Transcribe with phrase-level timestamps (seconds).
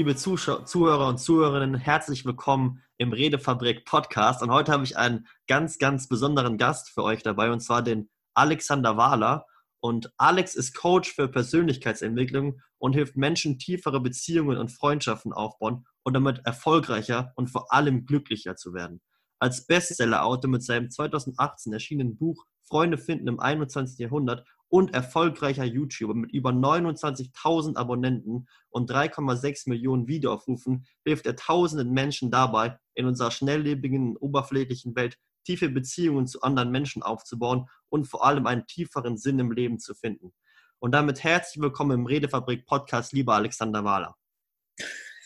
[0.00, 4.42] liebe Zuschau Zuhörer und Zuhörerinnen, herzlich willkommen im Redefabrik Podcast.
[4.42, 8.08] Und heute habe ich einen ganz, ganz besonderen Gast für euch dabei, und zwar den
[8.32, 9.44] Alexander Wahler.
[9.78, 16.14] Und Alex ist Coach für Persönlichkeitsentwicklung und hilft Menschen, tiefere Beziehungen und Freundschaften aufbauen und
[16.14, 19.02] damit erfolgreicher und vor allem glücklicher zu werden.
[19.38, 23.98] Als Bestseller-Autor mit seinem 2018 erschienenen Buch Freunde finden im 21.
[23.98, 31.92] Jahrhundert und erfolgreicher YouTuber mit über 29.000 Abonnenten und 3,6 Millionen Videoaufrufen hilft er tausenden
[31.92, 38.24] Menschen dabei, in unserer schnelllebigen, oberflächlichen Welt tiefe Beziehungen zu anderen Menschen aufzubauen und vor
[38.24, 40.32] allem einen tieferen Sinn im Leben zu finden.
[40.78, 44.16] Und damit herzlich willkommen im Redefabrik Podcast, lieber Alexander Wahler.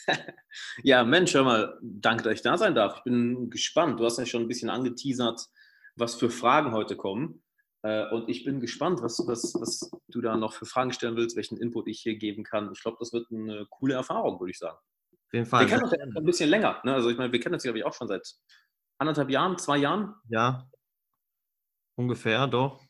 [0.82, 2.98] Ja, Mensch, hör mal, danke, dass ich da sein darf.
[2.98, 3.98] Ich bin gespannt.
[3.98, 5.46] Du hast ja schon ein bisschen angeteasert,
[5.96, 7.42] was für Fragen heute kommen.
[7.84, 11.36] Äh, und ich bin gespannt, was, was, was du da noch für Fragen stellen willst,
[11.36, 12.72] welchen Input ich hier geben kann.
[12.72, 14.78] Ich glaube, das wird eine coole Erfahrung, würde ich sagen.
[15.12, 15.60] Auf jeden Fall.
[15.60, 16.80] Wir kennen uns ja ein bisschen länger.
[16.84, 16.94] Ne?
[16.94, 18.26] Also ich meine, wir kennen uns, glaube ich, auch schon seit
[18.96, 20.14] anderthalb Jahren, zwei Jahren.
[20.28, 20.66] Ja,
[21.96, 22.82] ungefähr, doch.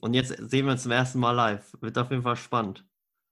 [0.00, 1.76] Und jetzt sehen wir uns zum ersten Mal live.
[1.82, 2.86] Wird auf jeden Fall spannend.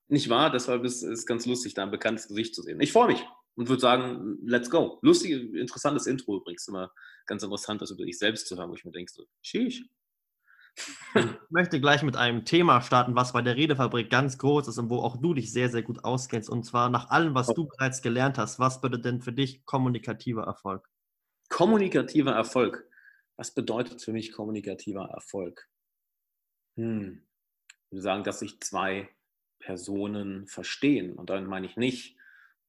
[0.08, 0.50] Nicht wahr?
[0.50, 2.80] Deshalb ist es ganz lustig, da ein bekanntes Gesicht zu sehen.
[2.82, 4.98] Ich freue mich und würde sagen, let's go.
[5.00, 6.68] Lustig, interessantes Intro übrigens.
[6.68, 6.92] Immer
[7.26, 9.84] ganz interessant, das über dich selbst zu hören, wo ich mir denke, so, sheesh.
[11.14, 14.90] Ich möchte gleich mit einem Thema starten, was bei der Redefabrik ganz groß ist und
[14.90, 16.50] wo auch du dich sehr, sehr gut auskennst.
[16.50, 20.44] Und zwar nach allem, was du bereits gelernt hast, was bedeutet denn für dich kommunikativer
[20.44, 20.88] Erfolg?
[21.48, 22.84] Kommunikativer Erfolg.
[23.36, 25.68] Was bedeutet für mich kommunikativer Erfolg?
[26.76, 27.22] Hm.
[27.86, 29.08] Ich würde sagen, dass sich zwei
[29.58, 31.14] Personen verstehen.
[31.14, 32.16] Und damit meine ich nicht,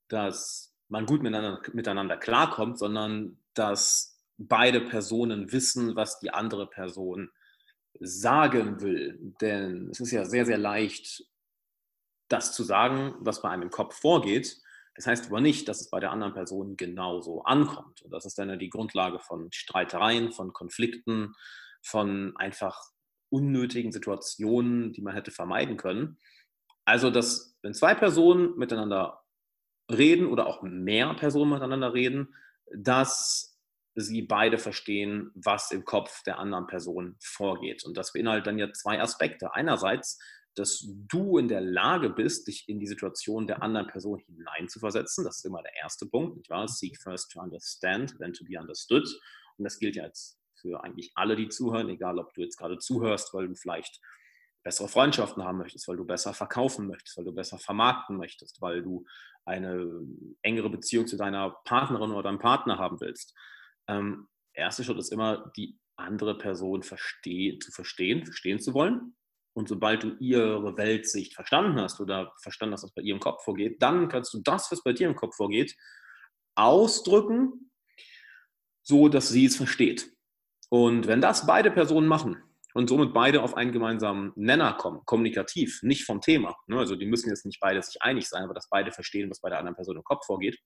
[0.08, 7.30] dass man gut miteinander, miteinander klarkommt, sondern dass beide Personen wissen, was die andere Person
[8.00, 9.34] sagen will.
[9.42, 11.24] Denn es ist ja sehr, sehr leicht,
[12.30, 14.62] das zu sagen, was bei einem im Kopf vorgeht.
[14.96, 18.02] Das heißt aber nicht, dass es bei der anderen Person genauso ankommt.
[18.02, 21.34] Und das ist dann die Grundlage von Streitereien, von Konflikten,
[21.82, 22.78] von einfach
[23.30, 26.18] unnötigen Situationen, die man hätte vermeiden können.
[26.86, 29.24] Also, dass wenn zwei Personen miteinander
[29.92, 32.36] reden oder auch mehr Personen miteinander reden,
[32.76, 33.49] dass
[33.96, 37.84] sie beide verstehen, was im Kopf der anderen Person vorgeht.
[37.86, 39.54] Und das beinhaltet dann ja zwei Aspekte.
[39.54, 40.20] Einerseits,
[40.56, 45.24] dass du in der Lage bist, dich in die Situation der anderen Person hineinzuversetzen.
[45.24, 46.68] Das ist immer der erste Punkt, nicht wahr?
[46.68, 49.08] Seek first to understand, then to be understood.
[49.58, 52.78] Und das gilt ja jetzt für eigentlich alle, die zuhören, egal ob du jetzt gerade
[52.78, 54.02] zuhörst, weil du vielleicht
[54.62, 58.82] bessere Freundschaften haben möchtest, weil du besser verkaufen möchtest, weil du besser vermarkten möchtest, weil
[58.82, 59.06] du
[59.46, 60.02] eine
[60.42, 63.34] engere Beziehung zu deiner Partnerin oder deinem Partner haben willst
[63.90, 69.16] ähm, erster Schritt ist immer, die andere Person versteh zu verstehen, verstehen zu wollen.
[69.54, 73.82] Und sobald du ihre Weltsicht verstanden hast oder verstanden hast, was bei ihrem Kopf vorgeht,
[73.82, 75.76] dann kannst du das, was bei dir im Kopf vorgeht,
[76.56, 77.72] ausdrücken,
[78.84, 80.14] so dass sie es versteht.
[80.70, 82.42] Und wenn das beide Personen machen
[82.74, 87.08] und somit beide auf einen gemeinsamen Nenner kommen, kommunikativ, nicht vom Thema, ne, also die
[87.08, 89.76] müssen jetzt nicht beide sich einig sein, aber dass beide verstehen, was bei der anderen
[89.76, 90.60] Person im Kopf vorgeht,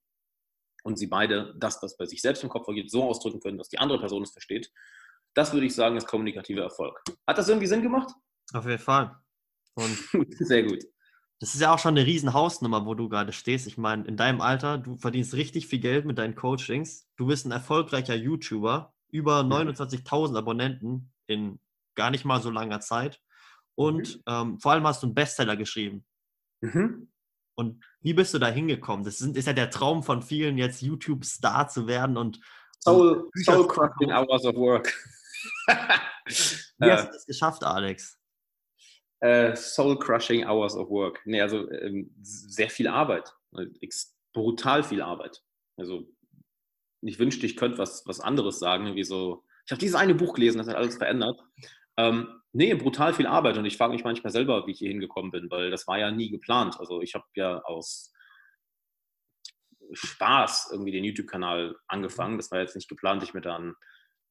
[0.84, 3.70] und sie beide das, was bei sich selbst im Kopf vorgeht, so ausdrücken können, dass
[3.70, 4.72] die andere Person es versteht.
[5.34, 7.02] Das würde ich sagen, ist kommunikativer Erfolg.
[7.26, 8.14] Hat das irgendwie Sinn gemacht?
[8.54, 9.16] Auf jeden Fall.
[9.76, 9.98] Und
[10.40, 10.84] Sehr gut.
[11.40, 13.68] Das ist ja auch schon eine riesen Hausnummer, wo du gerade stehst.
[13.68, 17.10] Ich meine, in deinem Alter, du verdienst richtig viel Geld mit deinen Coachings.
[17.18, 21.60] Du bist ein erfolgreicher YouTuber, über 29.000 Abonnenten in
[21.96, 23.22] gar nicht mal so langer Zeit.
[23.76, 24.22] Und mhm.
[24.28, 26.06] ähm, vor allem hast du einen Bestseller geschrieben.
[26.62, 27.10] Mhm.
[27.56, 29.06] Und wie bist du da hingekommen?
[29.06, 32.40] Das ist, ja der Traum von vielen, jetzt YouTube-Star zu werden und.
[32.80, 34.94] Soul, soul crushing hours of work.
[35.68, 38.20] wie hast du das geschafft, Alex?
[39.24, 41.22] Uh, soul crushing hours of work.
[41.26, 43.34] Nee, also ähm, sehr viel Arbeit.
[44.34, 45.42] Brutal viel Arbeit.
[45.78, 46.10] Also
[47.02, 49.46] ich wünschte, ich könnte was, was anderes sagen, wie so.
[49.66, 51.40] Ich habe dieses eine Buch gelesen, das hat alles verändert.
[51.96, 55.32] Ähm, nee, brutal viel Arbeit und ich frage mich manchmal selber, wie ich hier hingekommen
[55.32, 56.80] bin, weil das war ja nie geplant.
[56.80, 58.14] Also ich habe ja aus
[59.92, 62.38] Spaß irgendwie den YouTube-Kanal angefangen.
[62.38, 63.76] Das war jetzt nicht geplant, ich mir da ein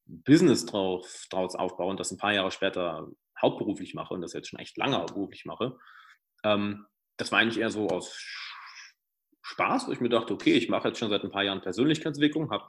[0.04, 3.08] Business drauf, draus aufbaue und das ein paar Jahre später
[3.40, 5.76] hauptberuflich mache und das jetzt schon echt lange hauptberuflich mache.
[6.44, 6.86] Ähm,
[7.16, 8.16] das war eigentlich eher so aus
[9.42, 12.50] Spaß, wo ich mir dachte, okay, ich mache jetzt schon seit ein paar Jahren Persönlichkeitsentwicklung,
[12.50, 12.64] habe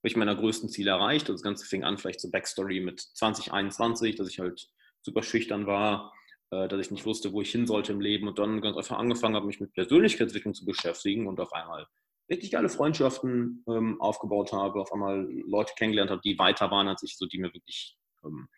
[0.00, 1.28] habe ich meiner größten Ziele erreicht.
[1.28, 4.70] Das Ganze fing an vielleicht so Backstory mit 2021, dass ich halt
[5.02, 6.12] super schüchtern war,
[6.50, 8.98] äh, dass ich nicht wusste, wo ich hin sollte im Leben und dann ganz einfach
[8.98, 11.86] angefangen habe, mich mit Persönlichkeitsentwicklung zu beschäftigen und auf einmal
[12.30, 17.02] richtig geile Freundschaften ähm, aufgebaut habe, auf einmal Leute kennengelernt habe, die weiter waren als
[17.02, 18.48] ich, so die mir wirklich ähm,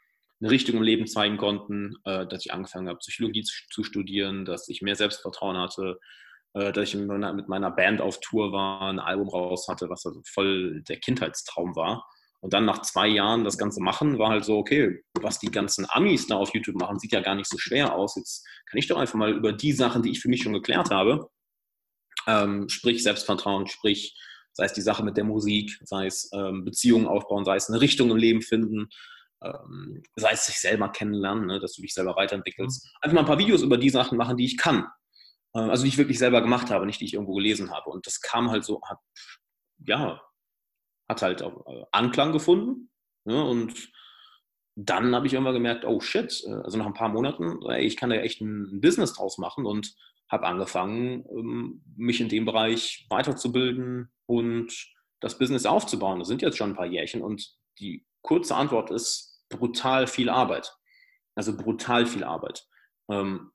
[0.41, 4.45] eine Richtung im Leben zeigen konnten, äh, dass ich angefangen habe, Psychologie zu, zu, studieren,
[4.45, 5.99] dass ich mehr Selbstvertrauen hatte,
[6.55, 9.89] äh, dass ich mit meiner, mit meiner Band auf Tour war, ein Album raus hatte,
[9.89, 12.05] was also voll der Kindheitstraum war.
[12.43, 15.87] Und dann nach zwei Jahren das Ganze machen, war halt so, okay, was die ganzen
[15.89, 18.17] Amis da auf YouTube machen, sieht ja gar nicht so schwer aus.
[18.17, 20.91] Jetzt kann ich doch einfach mal über die Sachen, die ich für mich schon geklärt
[20.91, 21.31] habe,
[22.27, 24.19] ähm, sprich Selbstvertrauen, sprich,
[24.53, 27.81] sei es die Sache mit der Musik, sei es ähm, Beziehungen aufbauen, sei es eine
[27.81, 28.89] Richtung im Leben finden,
[29.45, 32.85] ähm, sei es sich selber kennenlernen, ne, dass du dich selber weiterentwickelst.
[32.85, 32.91] Mhm.
[33.03, 34.87] Einfach mal ein paar Videos über die Sachen machen, die ich kann.
[35.55, 37.91] Äh, also die ich wirklich selber gemacht habe, nicht die ich irgendwo gelesen habe.
[37.91, 38.99] Und das kam halt so, hat,
[39.79, 40.21] ja,
[41.13, 42.91] hat halt auch äh, Anklang gefunden.
[43.25, 43.93] Ne, und
[44.75, 47.97] dann habe ich irgendwann gemerkt, oh shit, äh, also nach ein paar Monaten, ey, ich
[47.97, 49.95] kann da echt ein Business draus machen und
[50.29, 54.73] habe angefangen, ähm, mich in dem Bereich weiterzubilden und
[55.21, 56.19] das Business aufzubauen.
[56.19, 60.75] Das sind jetzt schon ein paar Jährchen und die kurze Antwort ist brutal viel Arbeit.
[61.35, 62.67] Also brutal viel Arbeit.
[63.11, 63.53] Ähm,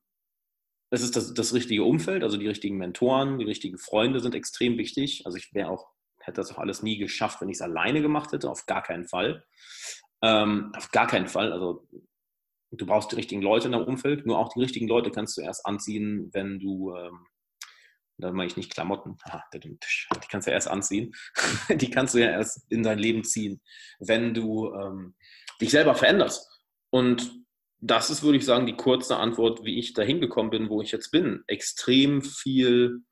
[0.90, 4.78] es ist das, das richtige Umfeld, also die richtigen Mentoren, die richtigen Freunde sind extrem
[4.78, 5.26] wichtig.
[5.26, 5.90] Also ich wäre auch,
[6.28, 9.06] hätte das auch alles nie geschafft, wenn ich es alleine gemacht hätte, auf gar keinen
[9.06, 9.44] Fall.
[10.22, 11.52] Ähm, auf gar keinen Fall.
[11.52, 11.86] Also
[12.70, 14.26] du brauchst die richtigen Leute in deinem Umfeld.
[14.26, 17.26] Nur auch die richtigen Leute kannst du erst anziehen, wenn du, ähm,
[18.18, 19.78] da meine ich nicht Klamotten, Aha, die
[20.28, 21.14] kannst du ja erst anziehen.
[21.70, 23.60] die kannst du ja erst in dein Leben ziehen,
[24.00, 25.14] wenn du ähm,
[25.60, 26.48] dich selber veränderst.
[26.90, 27.44] Und
[27.80, 30.90] das ist, würde ich sagen, die kurze Antwort, wie ich da hingekommen bin, wo ich
[30.90, 31.44] jetzt bin.
[31.46, 33.02] Extrem viel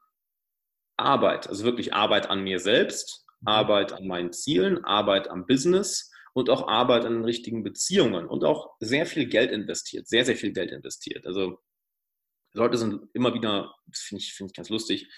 [0.97, 3.49] Arbeit, also wirklich Arbeit an mir selbst, mhm.
[3.49, 8.45] Arbeit an meinen Zielen, Arbeit am Business und auch Arbeit an den richtigen Beziehungen und
[8.45, 11.27] auch sehr viel Geld investiert, sehr, sehr viel Geld investiert.
[11.27, 11.59] Also
[12.53, 15.09] Leute sind immer wieder, das finde ich, find ich ganz lustig,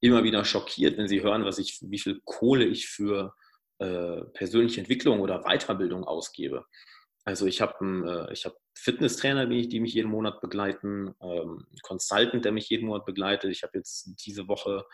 [0.00, 3.34] immer wieder schockiert, wenn sie hören, was ich, wie viel Kohle ich für
[3.78, 6.64] äh, persönliche Entwicklung oder Weiterbildung ausgebe.
[7.24, 12.52] Also ich habe äh, hab Fitnesstrainer, die, die mich jeden Monat begleiten, ähm, Consultant, der
[12.52, 13.50] mich jeden Monat begleitet.
[13.50, 14.84] Ich habe jetzt diese Woche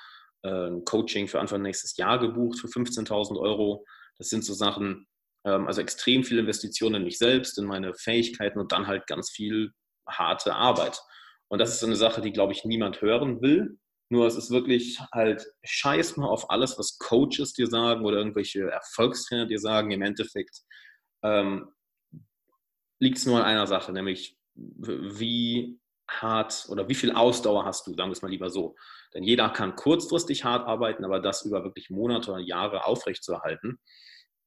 [0.49, 3.85] ein Coaching für Anfang nächstes Jahr gebucht für 15.000 Euro.
[4.19, 5.07] Das sind so Sachen,
[5.45, 9.31] ähm, also extrem viel Investitionen in mich selbst, in meine Fähigkeiten und dann halt ganz
[9.31, 9.73] viel
[10.09, 11.01] harte Arbeit.
[11.49, 13.79] Und das ist so eine Sache, die, glaube ich, niemand hören will.
[14.11, 18.71] Nur es ist wirklich halt scheiß mal auf alles, was Coaches dir sagen oder irgendwelche
[18.71, 19.91] Erfolgstrainer dir sagen.
[19.91, 20.61] Im Endeffekt
[21.23, 21.73] ähm,
[23.01, 27.95] liegt es nur an einer Sache, nämlich wie hart oder wie viel Ausdauer hast du,
[27.95, 28.77] sagen wir es mal lieber so.
[29.15, 33.79] Denn jeder kann kurzfristig hart arbeiten, aber das über wirklich Monate oder Jahre aufrechtzuerhalten,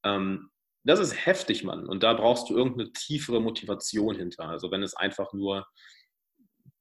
[0.03, 0.51] ähm,
[0.83, 1.85] das ist heftig, Mann.
[1.85, 4.47] Und da brauchst du irgendeine tiefere Motivation hinter.
[4.47, 5.67] Also wenn es einfach nur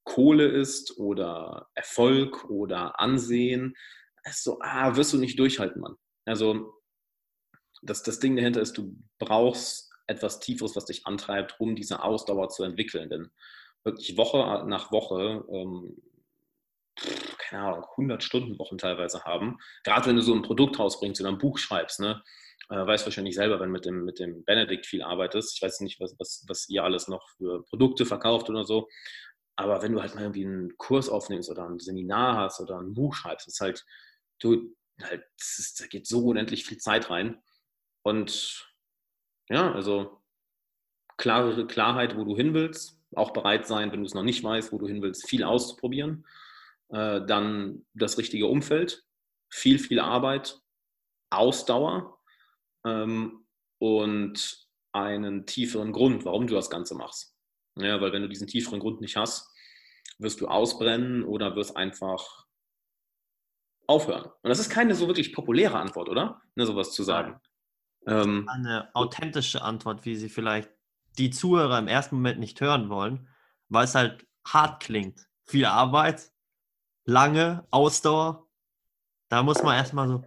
[0.05, 3.75] Kohle ist oder Erfolg oder Ansehen,
[4.23, 5.95] ist so, ah, wirst du nicht durchhalten, Mann.
[6.25, 6.73] Also
[7.81, 12.47] das, das Ding dahinter ist, du brauchst etwas Tieferes, was dich antreibt, um diese Ausdauer
[12.49, 13.09] zu entwickeln.
[13.09, 13.29] Denn
[13.83, 16.01] wirklich Woche nach Woche, ähm,
[17.37, 19.57] keine Ahnung, 100 Stunden Wochen teilweise haben.
[19.83, 22.23] Gerade wenn du so ein Produkt rausbringst oder ein Buch schreibst, ne?
[22.69, 25.55] äh, weißt wahrscheinlich selber, wenn mit dem, mit dem Benedikt viel arbeitest.
[25.55, 28.87] Ich weiß nicht, was, was, was ihr alles noch für Produkte verkauft oder so.
[29.55, 32.93] Aber wenn du halt mal irgendwie einen Kurs aufnimmst oder ein Seminar hast oder ein
[32.93, 33.85] Buch schreibst, ist halt,
[34.39, 37.41] du, halt, ist, da geht so unendlich viel Zeit rein.
[38.03, 38.67] Und
[39.49, 40.21] ja, also
[41.17, 44.71] klare Klarheit, wo du hin willst, auch bereit sein, wenn du es noch nicht weißt,
[44.71, 46.25] wo du hin willst, viel auszuprobieren.
[46.89, 49.03] Äh, dann das richtige Umfeld,
[49.49, 50.59] viel, viel Arbeit,
[51.29, 52.17] Ausdauer,
[52.85, 53.45] ähm,
[53.79, 57.35] und einen tieferen Grund, warum du das Ganze machst.
[57.75, 59.53] Ja, weil wenn du diesen tieferen Grund nicht hast,
[60.17, 62.45] wirst du ausbrennen oder wirst einfach
[63.85, 64.25] aufhören.
[64.41, 66.41] Und das ist keine so wirklich populäre Antwort, oder?
[66.55, 67.39] Ne, sowas zu sagen.
[68.07, 70.71] Ähm, eine authentische Antwort, wie sie vielleicht
[71.17, 73.27] die Zuhörer im ersten Moment nicht hören wollen,
[73.69, 75.27] weil es halt hart klingt.
[75.45, 76.31] Viel Arbeit,
[77.05, 78.47] lange Ausdauer.
[79.29, 80.23] Da muss man erstmal so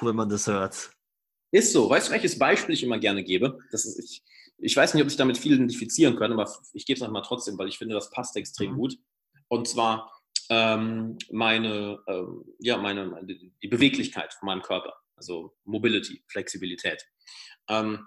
[0.00, 0.90] wenn man das hört.
[1.52, 1.88] Ist so.
[1.88, 3.58] Weißt du, welches Beispiel ich immer gerne gebe?
[3.70, 4.22] Das ist, ich,
[4.58, 7.22] ich weiß nicht, ob sich damit viele identifizieren können, aber ich gebe es einfach mal
[7.22, 8.76] trotzdem, weil ich finde, das passt extrem mhm.
[8.76, 8.98] gut.
[9.48, 10.12] Und zwar
[10.48, 13.20] ähm, meine, ähm, ja, meine,
[13.62, 17.04] die Beweglichkeit von meinem Körper, also Mobility, Flexibilität.
[17.68, 18.06] Ähm,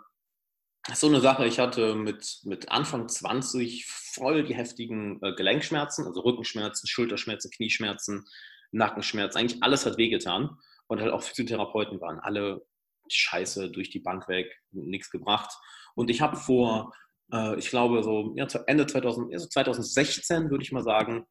[0.84, 5.34] das ist so eine Sache, ich hatte mit, mit Anfang 20 voll die heftigen äh,
[5.34, 8.26] Gelenkschmerzen, also Rückenschmerzen, Schulterschmerzen, Knieschmerzen,
[8.72, 10.58] Nackenschmerzen, eigentlich alles hat wehgetan.
[10.88, 12.66] Und halt auch Physiotherapeuten waren alle
[13.10, 15.50] scheiße durch die Bank weg, nichts gebracht.
[15.96, 16.94] Und ich habe vor,
[17.32, 21.26] äh, ich glaube, so ja, Ende 2000, also 2016, würde ich mal sagen,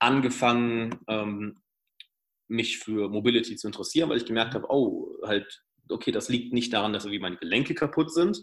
[0.00, 1.60] angefangen, ähm,
[2.48, 6.72] mich für Mobility zu interessieren, weil ich gemerkt habe, oh, halt, okay, das liegt nicht
[6.72, 8.40] daran, dass irgendwie meine Gelenke kaputt sind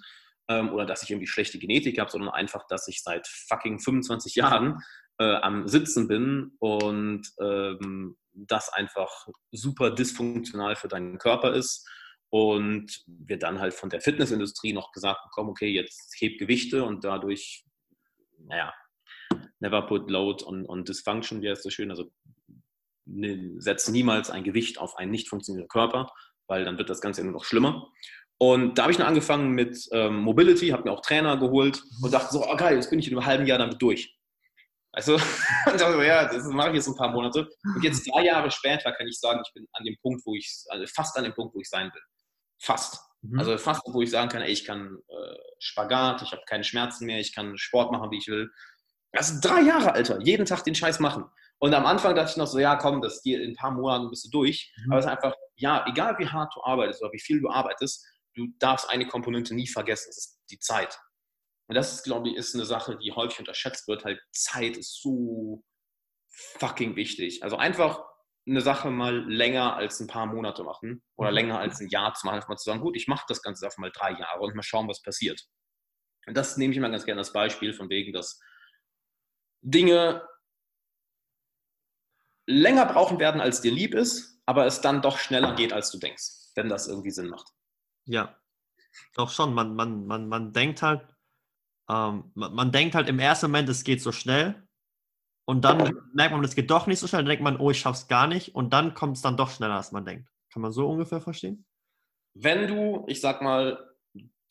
[0.47, 4.35] ähm, oder dass ich irgendwie schlechte Genetik habe, sondern einfach, dass ich seit fucking 25
[4.35, 4.79] Jahren
[5.19, 11.87] äh, am Sitzen bin und ähm, das einfach super dysfunktional für deinen Körper ist.
[12.29, 17.05] Und wir dann halt von der Fitnessindustrie noch gesagt bekommen, okay, jetzt heb Gewichte und
[17.05, 17.63] dadurch,
[18.39, 18.73] naja,
[19.59, 22.11] never put load on, on dysfunction, wie heißt das schön, also
[23.05, 26.11] ne, setz niemals ein Gewicht auf einen nicht funktionierenden Körper,
[26.47, 27.89] weil dann wird das Ganze nur noch schlimmer.
[28.37, 32.13] Und da habe ich dann angefangen mit ähm, Mobility, habe mir auch Trainer geholt und
[32.13, 34.13] dachte so, oh geil, jetzt bin ich in einem halben Jahr damit durch.
[34.91, 35.17] Also,
[35.65, 37.49] dachte, ja, das mache ich jetzt ein paar Monate.
[37.75, 40.49] Und jetzt drei Jahre später kann ich sagen, ich bin an dem Punkt, wo ich,
[40.69, 42.01] also fast an dem Punkt, wo ich sein will.
[42.61, 42.99] Fast.
[43.21, 43.39] Mhm.
[43.39, 47.05] Also fast, wo ich sagen kann, ey, ich kann äh, Spagat, ich habe keine Schmerzen
[47.05, 48.49] mehr, ich kann Sport machen, wie ich will.
[49.11, 50.21] Das sind drei Jahre, Alter.
[50.21, 51.25] Jeden Tag den Scheiß machen.
[51.57, 54.09] Und am Anfang dachte ich noch so, ja, komm, das geht in ein paar Monaten
[54.09, 54.73] bist du durch.
[54.77, 54.91] Mhm.
[54.91, 58.05] Aber es ist einfach, ja, egal wie hart du arbeitest oder wie viel du arbeitest,
[58.35, 60.99] du darfst eine Komponente nie vergessen, das ist die Zeit.
[61.67, 64.05] Und das, ist, glaube ich, ist eine Sache, die häufig unterschätzt wird.
[64.05, 65.63] Halt, Zeit ist so
[66.59, 67.43] fucking wichtig.
[67.43, 68.03] Also einfach
[68.47, 71.35] eine Sache mal länger als ein paar Monate machen oder mhm.
[71.35, 73.65] länger als ein Jahr zu machen, einfach mal zu sagen, gut, ich mache das Ganze
[73.65, 75.43] einfach mal drei Jahre und mal schauen, was passiert.
[76.27, 78.39] Und das nehme ich immer ganz gerne als Beispiel, von wegen, dass
[79.61, 80.27] Dinge
[82.47, 85.97] länger brauchen werden, als dir lieb ist, aber es dann doch schneller geht, als du
[85.97, 87.54] denkst, wenn das irgendwie Sinn macht.
[88.05, 88.35] Ja,
[89.15, 89.53] doch schon.
[89.53, 91.01] Man, man, man, man denkt halt,
[91.89, 94.63] ähm, man, man, denkt halt im ersten Moment, es geht so schnell.
[95.47, 97.21] Und dann merkt man, es geht doch nicht so schnell.
[97.21, 98.55] Dann denkt man, oh, ich schaff's gar nicht.
[98.55, 100.27] Und dann kommt es dann doch schneller, als man denkt.
[100.51, 101.65] Kann man so ungefähr verstehen?
[102.33, 103.95] Wenn du, ich sag mal,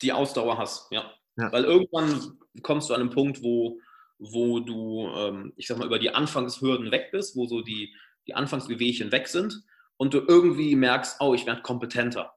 [0.01, 1.11] die Ausdauer hast, ja.
[1.37, 1.51] ja.
[1.51, 3.79] Weil irgendwann kommst du an einen Punkt, wo,
[4.19, 7.93] wo du, ähm, ich sag mal, über die Anfangshürden weg bist, wo so die,
[8.27, 9.63] die Anfangsbewegchen weg sind
[9.97, 12.33] und du irgendwie merkst, oh, ich werde kompetenter.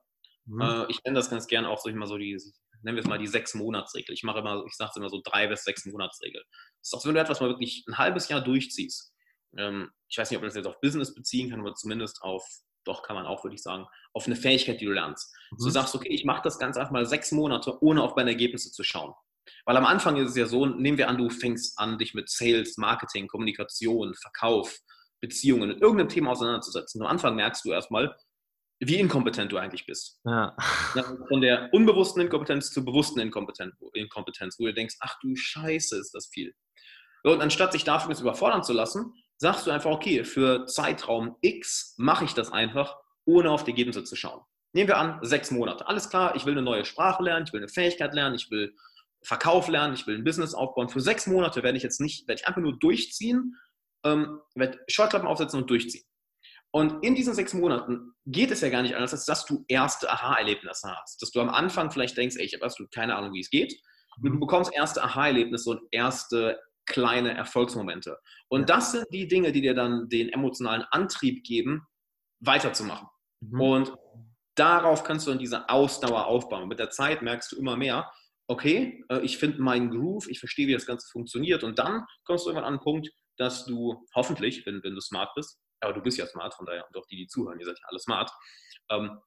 [0.49, 0.61] Mhm.
[0.61, 2.37] Äh, ich nenne das ganz gern auch so, ich mal so die,
[2.83, 4.15] nennen wir es mal die sechs Monatsregel.
[4.15, 6.43] Ich mache immer, ich sage es immer so drei bis sechs Monatsregel.
[6.81, 9.13] Das ist auch, wenn du etwas mal wirklich ein halbes Jahr durchziehst.
[9.57, 12.45] Ähm, ich weiß nicht, ob man das jetzt auf Business beziehen kann, aber zumindest auf,
[12.85, 15.35] doch kann man auch, würde ich sagen, auf eine Fähigkeit, die du lernst.
[15.51, 15.57] Mhm.
[15.59, 18.73] Du sagst, okay, ich mache das ganz einfach mal sechs Monate, ohne auf meine Ergebnisse
[18.73, 19.13] zu schauen.
[19.65, 22.29] Weil am Anfang ist es ja so, nehmen wir an, du fängst an, dich mit
[22.29, 24.79] Sales, Marketing, Kommunikation, Verkauf,
[25.21, 27.03] Beziehungen, in irgendeinem Thema auseinanderzusetzen.
[27.03, 28.15] Am Anfang merkst du erstmal,
[28.81, 30.21] wie inkompetent du eigentlich bist.
[30.25, 30.57] Ja.
[31.29, 36.29] Von der unbewussten Inkompetenz zur bewussten Inkompetenz, wo du denkst, ach du Scheiße, ist das
[36.29, 36.55] viel.
[37.25, 41.95] Und anstatt sich dafür jetzt überfordern zu lassen, sagst du einfach, okay, für Zeitraum X
[41.97, 44.43] mache ich das einfach, ohne auf die Ergebnisse zu schauen.
[44.73, 45.87] Nehmen wir an, sechs Monate.
[45.89, 48.75] Alles klar, ich will eine neue Sprache lernen, ich will eine Fähigkeit lernen, ich will
[49.23, 50.89] Verkauf lernen, ich will ein Business aufbauen.
[50.89, 53.57] Für sechs Monate werde ich jetzt nicht, werde ich einfach nur durchziehen,
[54.05, 56.05] ähm, werde Scheuklappen aufsetzen und durchziehen.
[56.71, 60.11] Und in diesen sechs Monaten geht es ja gar nicht anders, als dass du erste
[60.11, 61.23] Aha-Erlebnisse hast.
[61.23, 63.75] Dass du am Anfang vielleicht denkst, ey, ich habe absolut keine Ahnung, wie es geht.
[64.17, 64.41] Und du mhm.
[64.41, 68.19] bekommst erste Aha-Erlebnisse und erste kleine Erfolgsmomente.
[68.49, 71.87] Und das sind die Dinge, die dir dann den emotionalen Antrieb geben,
[72.41, 73.09] weiterzumachen.
[73.41, 73.61] Mhm.
[73.61, 73.93] Und
[74.55, 76.69] darauf kannst du dann diese Ausdauer aufbauen.
[76.69, 78.11] Mit der Zeit merkst du immer mehr,
[78.49, 81.63] okay, äh, ich finde meinen Groove, ich verstehe, wie das Ganze funktioniert.
[81.63, 85.31] Und dann kommst du irgendwann an einen Punkt, dass du hoffentlich, wenn, wenn du smart
[85.35, 87.79] bist, aber du bist ja smart, von daher, und auch die, die zuhören, ihr seid
[87.79, 88.31] ja alle smart,
[88.91, 89.19] ähm,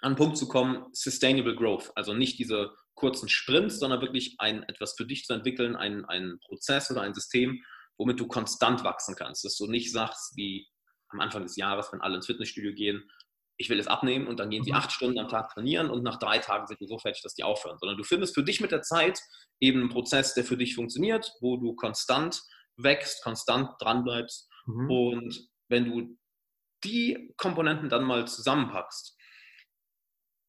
[0.00, 1.90] an einen Punkt zu kommen, Sustainable Growth.
[1.96, 6.38] Also nicht diese kurzen Sprints, sondern wirklich ein, etwas für dich zu entwickeln, einen, einen
[6.40, 7.62] Prozess oder ein System,
[7.96, 9.44] womit du konstant wachsen kannst.
[9.44, 10.68] Dass du nicht sagst, wie
[11.08, 13.10] am Anfang des Jahres, wenn alle ins Fitnessstudio gehen,
[13.56, 14.76] ich will es abnehmen und dann gehen sie mhm.
[14.76, 17.42] acht Stunden am Tag trainieren und nach drei Tagen sind die so fertig, dass die
[17.42, 17.76] aufhören.
[17.78, 19.20] Sondern du findest für dich mit der Zeit
[19.58, 22.40] eben einen Prozess, der für dich funktioniert, wo du konstant
[22.76, 24.90] wächst, konstant dranbleibst mhm.
[24.90, 26.18] und wenn du
[26.84, 29.16] die Komponenten dann mal zusammenpackst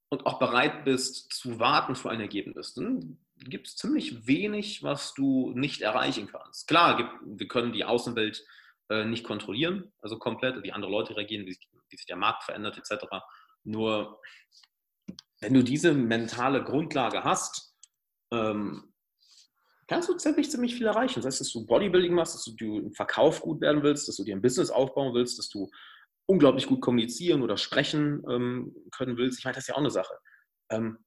[0.09, 5.13] und auch bereit bist zu warten für ein Ergebnis, dann gibt es ziemlich wenig, was
[5.13, 6.67] du nicht erreichen kannst.
[6.67, 8.45] Klar, wir können die Außenwelt
[8.89, 12.43] äh, nicht kontrollieren, also komplett, wie andere Leute reagieren, wie sich, wie sich der Markt
[12.43, 13.05] verändert etc.
[13.63, 14.19] Nur
[15.39, 17.75] wenn du diese mentale Grundlage hast,
[18.31, 18.93] ähm,
[19.89, 21.15] kannst du ziemlich, ziemlich viel erreichen.
[21.15, 24.23] Das heißt, dass du Bodybuilding machst, dass du im Verkauf gut werden willst, dass du
[24.23, 25.69] dir ein Business aufbauen willst, dass du
[26.27, 29.39] unglaublich gut kommunizieren oder sprechen ähm, können willst.
[29.39, 30.13] Ich meine, das ist ja auch eine Sache.
[30.69, 30.99] Ähm,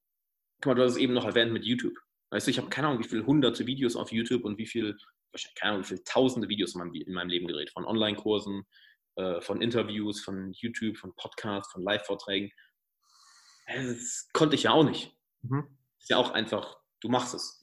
[0.61, 1.97] guck mal, du hast es eben noch erwähnt mit YouTube.
[2.31, 4.97] Weißt du, ich habe keine Ahnung, wie viele hunderte Videos auf YouTube und wie viel,
[5.31, 7.71] wahrscheinlich keine Ahnung, wie viele tausende Videos in meinem, in meinem Leben gedreht.
[7.71, 8.65] Von Online-Kursen,
[9.15, 12.51] äh, von Interviews, von YouTube, von Podcasts, von Live-Vorträgen.
[13.69, 15.15] Das konnte ich ja auch nicht.
[15.43, 15.79] Mhm.
[16.01, 17.62] Ist ja auch einfach, du machst es.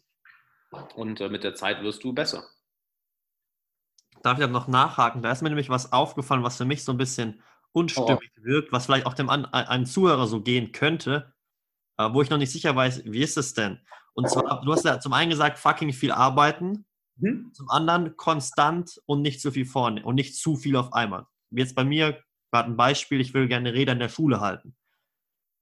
[0.96, 2.44] Und äh, mit der Zeit wirst du besser.
[4.22, 5.22] Darf ich dann noch nachhaken?
[5.22, 8.44] Da ist mir nämlich was aufgefallen, was für mich so ein bisschen unstimmig oh.
[8.44, 11.34] wirkt, was vielleicht auch dem an, einem Zuhörer so gehen könnte,
[11.98, 13.80] äh, wo ich noch nicht sicher weiß, wie ist es denn?
[14.14, 16.86] Und zwar, du hast ja zum einen gesagt, fucking viel arbeiten,
[17.20, 17.52] Mhm.
[17.54, 21.26] Zum anderen konstant und nicht zu viel vorne und nicht zu viel auf einmal.
[21.52, 22.22] Jetzt bei mir
[22.52, 24.76] gerade ein Beispiel, ich will gerne Räder in der Schule halten.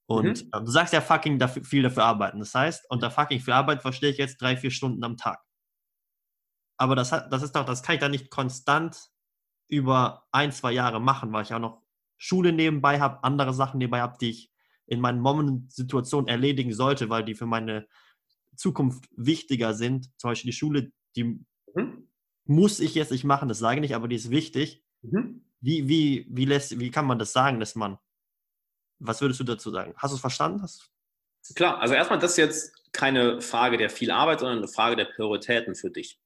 [0.08, 0.66] Und mhm.
[0.66, 2.40] du sagst ja fucking dafür, viel dafür arbeiten.
[2.40, 5.40] Das heißt, unter fucking viel Arbeit verstehe ich jetzt drei, vier Stunden am Tag.
[6.78, 9.10] Aber das, hat, das ist doch, das kann ich dann nicht konstant
[9.68, 11.82] über ein, zwei Jahre machen, weil ich auch noch
[12.18, 14.52] Schule nebenbei habe, andere Sachen nebenbei habe, die ich
[14.86, 17.88] in meinen Moment-Situationen erledigen sollte, weil die für meine
[18.56, 20.10] Zukunft wichtiger sind.
[20.18, 21.46] Zum Beispiel die Schule, die
[21.76, 22.08] mhm.
[22.46, 24.84] muss ich jetzt nicht machen, das sage ich nicht, aber die ist wichtig.
[25.02, 25.44] Mhm.
[25.60, 27.98] Wie, wie, wie, lässt, wie kann man das sagen, dass man,
[29.00, 29.94] was würdest du dazu sagen?
[29.98, 30.62] Hast du es verstanden?
[30.62, 30.90] Hast
[31.56, 35.06] Klar, also erstmal, das ist jetzt keine Frage der viel Arbeit, sondern eine Frage der
[35.06, 36.20] Prioritäten für dich.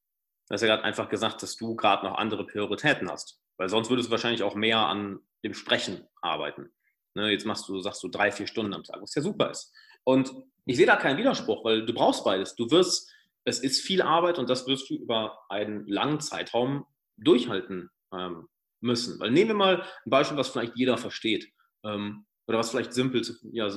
[0.47, 3.39] Du hast ja gerade einfach gesagt, dass du gerade noch andere Prioritäten hast.
[3.57, 6.71] Weil sonst würdest du wahrscheinlich auch mehr an dem Sprechen arbeiten.
[7.13, 9.73] Ne, jetzt machst du, sagst du drei, vier Stunden am Tag, was ja super ist.
[10.03, 10.33] Und
[10.65, 12.55] ich sehe da keinen Widerspruch, weil du brauchst beides.
[12.55, 13.11] Du wirst,
[13.43, 16.85] es ist viel Arbeit und das wirst du über einen langen Zeitraum
[17.17, 18.47] durchhalten ähm,
[18.79, 19.19] müssen.
[19.19, 21.51] Weil nehmen wir mal ein Beispiel, was vielleicht jeder versteht
[21.83, 23.69] ähm, oder was vielleicht simpel zu, ja,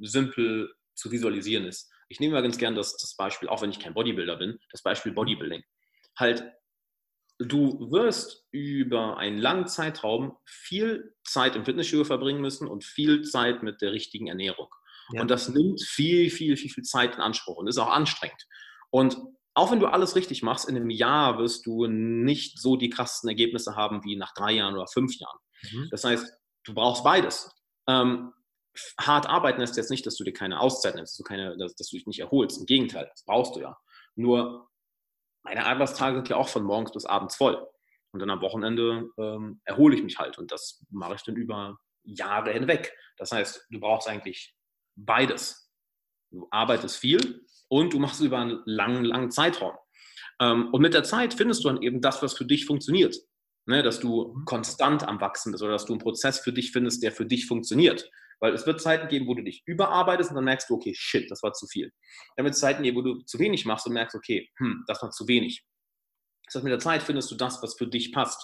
[0.00, 1.90] simpel zu visualisieren ist.
[2.08, 4.82] Ich nehme mal ganz gern das, das Beispiel, auch wenn ich kein Bodybuilder bin, das
[4.82, 5.62] Beispiel Bodybuilding.
[6.16, 6.44] Halt
[7.38, 13.62] du wirst über einen langen Zeitraum viel Zeit im Fitnessstudio verbringen müssen und viel Zeit
[13.62, 14.68] mit der richtigen Ernährung.
[15.12, 15.22] Ja.
[15.22, 18.44] Und das nimmt viel, viel, viel, viel Zeit in Anspruch und ist auch anstrengend.
[18.90, 19.16] Und
[19.54, 23.28] auch wenn du alles richtig machst, in einem Jahr wirst du nicht so die krassesten
[23.28, 25.38] Ergebnisse haben wie nach drei Jahren oder fünf Jahren.
[25.72, 25.88] Mhm.
[25.90, 26.32] Das heißt,
[26.64, 27.50] du brauchst beides.
[27.88, 28.32] Ähm,
[29.00, 31.74] hart arbeiten ist jetzt nicht, dass du dir keine Auszeit nimmst, dass du, keine, dass,
[31.74, 32.60] dass du dich nicht erholst.
[32.60, 33.76] Im Gegenteil, das brauchst du ja.
[34.14, 34.68] Nur
[35.42, 37.66] meine Arbeitstage sind ja auch von morgens bis abends voll.
[38.12, 40.38] Und dann am Wochenende ähm, erhole ich mich halt.
[40.38, 42.94] Und das mache ich dann über Jahre hinweg.
[43.16, 44.54] Das heißt, du brauchst eigentlich
[44.96, 45.70] beides.
[46.30, 49.76] Du arbeitest viel und du machst es über einen langen, langen Zeitraum.
[50.40, 53.16] Ähm, und mit der Zeit findest du dann eben das, was für dich funktioniert.
[53.68, 54.44] Ne, dass du mhm.
[54.46, 57.46] konstant am Wachsen bist oder dass du einen Prozess für dich findest, der für dich
[57.46, 58.10] funktioniert.
[58.40, 61.30] Weil es wird Zeiten geben, wo du dich überarbeitest und dann merkst du, okay, shit,
[61.30, 61.92] das war zu viel.
[62.36, 65.02] Dann wird es Zeiten geben, wo du zu wenig machst und merkst, okay, hm, das
[65.02, 65.66] war zu wenig.
[66.46, 68.42] Das heißt, mit der Zeit findest du das, was für dich passt.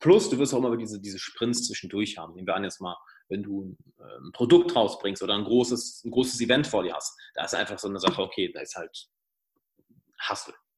[0.00, 2.34] Plus, du wirst auch immer diese, diese Sprints zwischendurch haben.
[2.34, 2.96] Nehmen wir an, jetzt mal,
[3.28, 6.94] wenn du ein, äh, ein Produkt rausbringst oder ein großes, ein großes Event vor dir
[6.94, 9.06] hast, da ist einfach so eine Sache, okay, da ist halt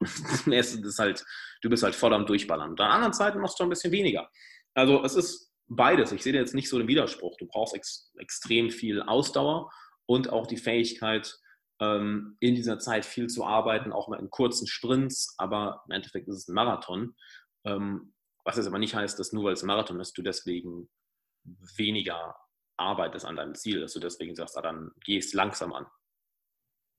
[0.00, 1.24] Das ist halt,
[1.62, 2.70] du bist halt voll am Durchballern.
[2.70, 4.30] Und an anderen Zeiten machst du ein bisschen weniger.
[4.74, 6.12] Also es ist beides.
[6.12, 7.36] Ich sehe jetzt nicht so den Widerspruch.
[7.38, 9.70] Du brauchst ex extrem viel Ausdauer
[10.06, 11.38] und auch die Fähigkeit,
[11.80, 16.28] ähm, in dieser Zeit viel zu arbeiten, auch mal in kurzen Sprints, aber im Endeffekt
[16.28, 17.14] ist es ein Marathon.
[17.64, 20.90] Ähm, was jetzt aber nicht heißt, dass nur weil es ein Marathon ist, du deswegen
[21.76, 22.36] weniger
[22.76, 25.86] arbeitest an deinem Ziel, dass du deswegen sagst, ah, dann gehst langsam an.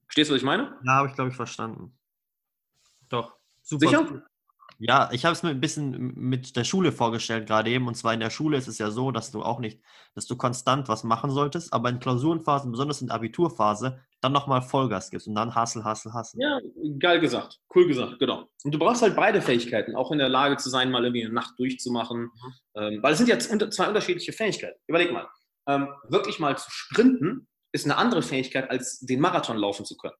[0.05, 0.79] Verstehst du, was ich meine?
[0.83, 1.97] Ja, habe ich, glaube ich, verstanden.
[3.11, 3.35] Doch.
[3.61, 3.87] Super.
[3.87, 4.23] Sicher?
[4.83, 7.87] Ja, ich habe es mir ein bisschen mit der Schule vorgestellt gerade eben.
[7.87, 9.79] Und zwar in der Schule ist es ja so, dass du auch nicht,
[10.15, 14.63] dass du konstant was machen solltest, aber in Klausurenphasen, besonders in der Abiturphase, dann nochmal
[14.63, 16.41] Vollgas gibst und dann Hassel, Hassel, Hassel.
[16.41, 16.59] Ja,
[16.97, 17.59] geil gesagt.
[17.75, 18.49] Cool gesagt, genau.
[18.63, 21.33] Und du brauchst halt beide Fähigkeiten, auch in der Lage zu sein, mal irgendwie eine
[21.33, 22.21] Nacht durchzumachen.
[22.21, 22.53] Mhm.
[22.75, 24.79] Ähm, weil es sind ja zwei unterschiedliche Fähigkeiten.
[24.87, 25.27] Überleg mal.
[25.67, 30.15] Ähm, wirklich mal zu sprinten ist eine andere Fähigkeit, als den Marathon laufen zu können.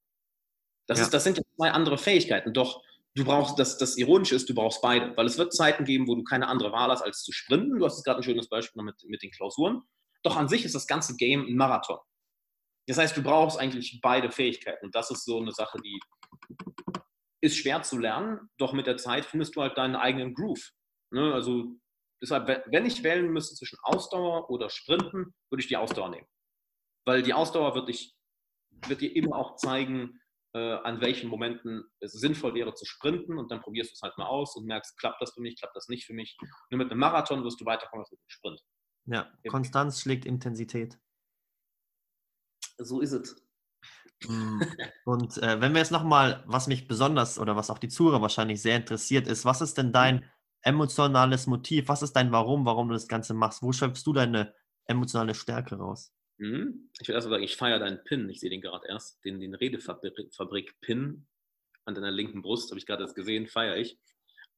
[0.92, 1.06] Das, ja.
[1.06, 2.52] ist, das sind ja zwei andere Fähigkeiten.
[2.52, 2.84] Doch
[3.16, 6.16] du brauchst, das, das Ironische ist, du brauchst beide, weil es wird Zeiten geben, wo
[6.16, 7.80] du keine andere Wahl hast, als zu sprinten.
[7.80, 9.84] Du hast gerade ein schönes Beispiel mit, mit den Klausuren.
[10.22, 12.00] Doch an sich ist das ganze Game ein Marathon.
[12.90, 14.86] Das heißt, du brauchst eigentlich beide Fähigkeiten.
[14.86, 15.98] Und das ist so eine Sache, die
[17.40, 20.72] ist schwer zu lernen, doch mit der Zeit findest du halt deinen eigenen Groove.
[21.12, 21.34] Ne?
[21.34, 21.78] Also
[22.22, 26.28] deshalb, wenn ich wählen müsste zwischen Ausdauer oder Sprinten, würde ich die Ausdauer nehmen.
[27.06, 28.14] Weil die Ausdauer wird, dich,
[28.88, 30.21] wird dir immer auch zeigen,
[30.58, 34.26] an welchen Momenten es sinnvoll wäre zu sprinten und dann probierst du es halt mal
[34.26, 36.38] aus und merkst, klappt das für mich, klappt das nicht für mich.
[36.70, 38.62] Nur mit einem Marathon wirst du weiterkommen als mit einem Sprint.
[39.06, 41.00] Ja, Konstanz schlägt Intensität.
[42.78, 43.36] So ist es.
[44.28, 44.62] Mm.
[45.06, 48.62] Und äh, wenn wir jetzt nochmal, was mich besonders oder was auch die Zuhörer wahrscheinlich
[48.62, 50.30] sehr interessiert ist, was ist denn dein
[50.62, 51.88] emotionales Motiv?
[51.88, 53.64] Was ist dein Warum, warum du das Ganze machst?
[53.64, 54.54] Wo schöpfst du deine
[54.86, 56.14] emotionale Stärke raus?
[56.42, 56.90] Mhm.
[57.00, 58.28] Ich will erst mal sagen, ich feiere deinen Pin.
[58.30, 59.24] Ich sehe den gerade erst.
[59.24, 61.28] Den, den Redefabrik-Pin
[61.86, 64.00] an deiner linken Brust, habe ich gerade erst gesehen, feiere ich.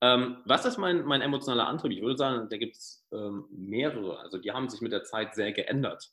[0.01, 1.91] Ähm, was ist mein, mein emotionaler Antrieb?
[1.91, 4.19] Ich würde sagen, da gibt es ähm, mehrere.
[4.19, 6.09] Also die haben sich mit der Zeit sehr geändert.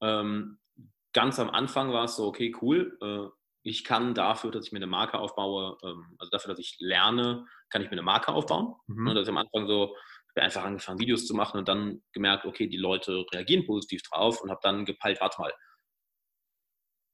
[0.00, 0.58] Ähm,
[1.12, 2.98] ganz am Anfang war es so, okay, cool.
[3.00, 3.28] Äh,
[3.62, 7.46] ich kann dafür, dass ich mir eine Marke aufbaue, ähm, also dafür, dass ich lerne,
[7.70, 8.74] kann ich mir eine Marke aufbauen.
[8.88, 9.04] Mhm.
[9.04, 9.96] Ne, dass ich am Anfang so,
[10.34, 14.40] habe einfach angefangen, Videos zu machen und dann gemerkt, okay, die Leute reagieren positiv drauf
[14.40, 15.52] und habe dann gepeilt, warte mal,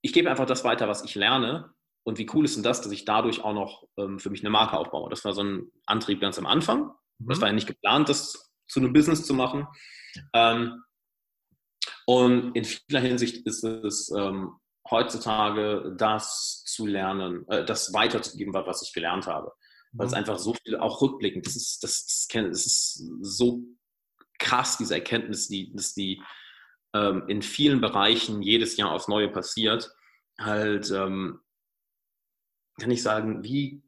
[0.03, 2.93] ich gebe einfach das weiter, was ich lerne Und wie cool ist denn das, dass
[2.93, 5.11] ich dadurch auch noch ähm, für mich eine Marke aufbaue?
[5.11, 6.93] Das war so ein Antrieb ganz am Anfang.
[7.19, 7.29] Mhm.
[7.29, 9.67] Das war ja nicht geplant, das zu einem Business zu machen.
[10.33, 10.83] Ähm,
[12.07, 14.59] und in vieler Hinsicht ist es ähm,
[14.91, 19.53] heutzutage das zu lernen, äh, das weiterzugeben, was ich gelernt habe.
[19.93, 20.19] Weil es mhm.
[20.19, 23.65] einfach so viel, auch rückblickend, das ist, das, das ist so
[24.39, 26.23] krass, diese Erkenntnis, die, dass die
[26.95, 29.93] ähm, in vielen Bereichen jedes Jahr aufs Neue passiert.
[30.39, 31.41] Halt, ähm,
[32.81, 33.83] kann ich sagen, wie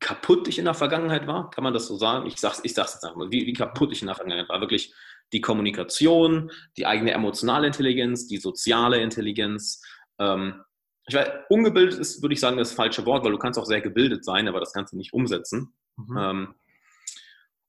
[0.00, 2.26] kaputt ich in der Vergangenheit war, kann man das so sagen?
[2.26, 4.60] Ich sag's, ich sag's jetzt einfach mal, wie, wie kaputt ich in der Vergangenheit war.
[4.60, 4.92] Wirklich
[5.32, 9.82] die Kommunikation, die eigene emotionale Intelligenz, die soziale Intelligenz.
[10.18, 10.62] Ähm,
[11.06, 13.80] ich weiß, ungebildet ist, würde ich sagen, das falsche Wort, weil du kannst auch sehr
[13.80, 15.74] gebildet sein, aber das kannst du nicht umsetzen.
[15.96, 16.16] Mhm.
[16.18, 16.54] Ähm,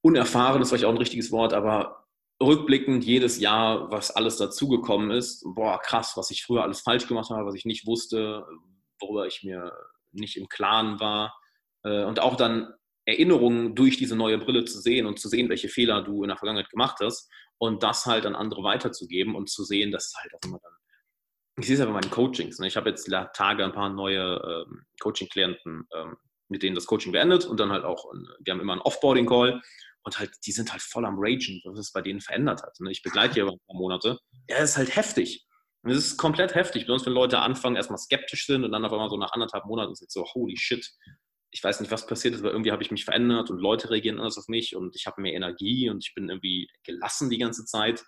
[0.01, 2.05] unerfahren ist vielleicht auch ein richtiges Wort, aber
[2.41, 7.29] rückblickend jedes Jahr, was alles dazugekommen ist, boah, krass, was ich früher alles falsch gemacht
[7.29, 8.45] habe, was ich nicht wusste,
[8.99, 9.71] worüber ich mir
[10.11, 11.33] nicht im Klaren war.
[11.83, 12.73] Äh, und auch dann
[13.05, 16.37] Erinnerungen durch diese neue Brille zu sehen und zu sehen, welche Fehler du in der
[16.37, 20.47] Vergangenheit gemacht hast und das halt an andere weiterzugeben und zu sehen, dass halt auch
[20.47, 20.73] immer dann.
[21.57, 22.59] Ich sehe es ja bei meinen Coachings.
[22.59, 22.67] Ne?
[22.67, 26.17] Ich habe jetzt Tage ein paar neue ähm, Coaching-Klienten, ähm,
[26.49, 29.61] mit denen das Coaching beendet und dann halt auch, wir haben immer einen Offboarding-Call
[30.03, 32.79] und halt, die sind halt voll am Ragen, was es bei denen verändert hat.
[32.79, 32.91] Ne?
[32.91, 34.19] Ich begleite über ein paar Monate.
[34.49, 35.45] Ja, das ist halt heftig.
[35.83, 36.87] Es ist komplett heftig.
[36.87, 39.65] Bei uns, wenn Leute anfangen, erstmal skeptisch sind und dann auf einmal so nach anderthalb
[39.65, 40.89] Monaten sind so, holy shit,
[41.51, 44.17] ich weiß nicht, was passiert ist, aber irgendwie habe ich mich verändert und Leute reagieren
[44.17, 47.65] anders auf mich und ich habe mehr Energie und ich bin irgendwie gelassen die ganze
[47.65, 48.03] Zeit.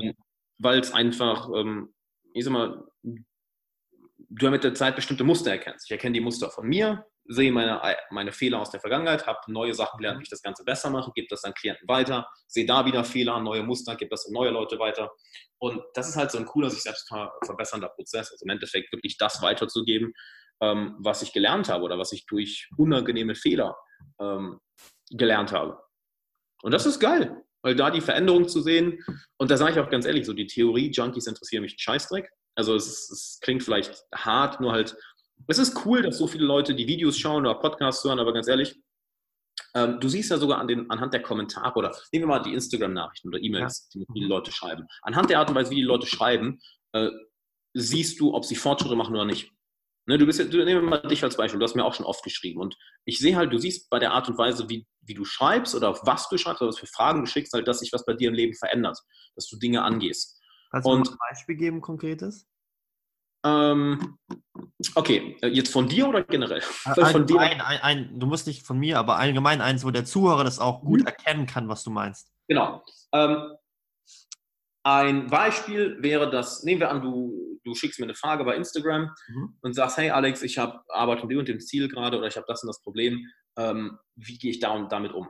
[0.00, 0.14] Ähm,
[0.58, 1.92] Weil es einfach, ähm,
[2.34, 5.86] ich sag mal, du mit der Zeit bestimmte Muster erkennst.
[5.86, 9.72] Ich erkenne die Muster von mir, sehe meine, meine Fehler aus der Vergangenheit, habe neue
[9.72, 12.84] Sachen gelernt, wie ich das Ganze besser mache, gebe das an Klienten weiter, sehe da
[12.84, 15.10] wieder Fehler, neue Muster, gebe das an neue Leute weiter.
[15.58, 17.08] Und das ist halt so ein cooler, sich selbst
[17.44, 18.32] verbessernder Prozess.
[18.32, 20.12] Also im Endeffekt wirklich das weiterzugeben,
[20.60, 23.76] ähm, was ich gelernt habe oder was ich durch unangenehme Fehler
[24.20, 24.60] ähm,
[25.10, 25.80] gelernt habe.
[26.62, 29.02] Und das ist geil, weil da die Veränderung zu sehen,
[29.38, 32.28] und da sage ich auch ganz ehrlich, so die Theorie-Junkies interessieren mich einen Scheißdreck.
[32.54, 34.94] Also es, ist, es klingt vielleicht hart, nur halt
[35.46, 38.48] es ist cool, dass so viele Leute die Videos schauen oder Podcasts hören, aber ganz
[38.48, 38.76] ehrlich,
[39.74, 42.54] ähm, du siehst ja sogar an den, anhand der Kommentare oder nehmen wir mal die
[42.54, 44.86] Instagram-Nachrichten oder E-Mails, die viele Leute schreiben.
[45.02, 46.60] Anhand der Art und Weise, wie die Leute schreiben,
[46.92, 47.10] äh,
[47.74, 49.50] siehst du, ob sie Fortschritte machen oder nicht.
[50.06, 51.94] Ne, du bist ja, du, nehmen wir mal dich als Beispiel, du hast mir auch
[51.94, 54.86] schon oft geschrieben und ich sehe halt, du siehst bei der Art und Weise, wie,
[55.00, 57.66] wie du schreibst oder auf was du schreibst oder was für Fragen du schickst, halt,
[57.66, 58.98] dass sich was bei dir im Leben verändert,
[59.34, 60.42] dass du Dinge angehst.
[60.70, 62.46] Kannst du und, ein Beispiel geben, konkretes?
[63.46, 64.18] Ähm,
[64.94, 66.62] okay, äh, jetzt von dir oder generell?
[66.84, 67.40] Ein, von dir?
[67.40, 70.58] Ein, ein, ein, du musst nicht von mir, aber allgemein eins, wo der Zuhörer das
[70.58, 71.06] auch gut mhm.
[71.06, 72.30] erkennen kann, was du meinst.
[72.48, 72.82] Genau.
[73.12, 73.52] Ähm,
[74.82, 77.32] ein Beispiel wäre das, nehmen wir an, du,
[77.64, 79.58] du schickst mir eine Frage bei Instagram mhm.
[79.62, 82.36] und sagst, hey Alex, ich habe arbeite mit dem und dem Ziel gerade oder ich
[82.36, 85.28] habe das und das Problem, ähm, wie gehe ich da und damit um?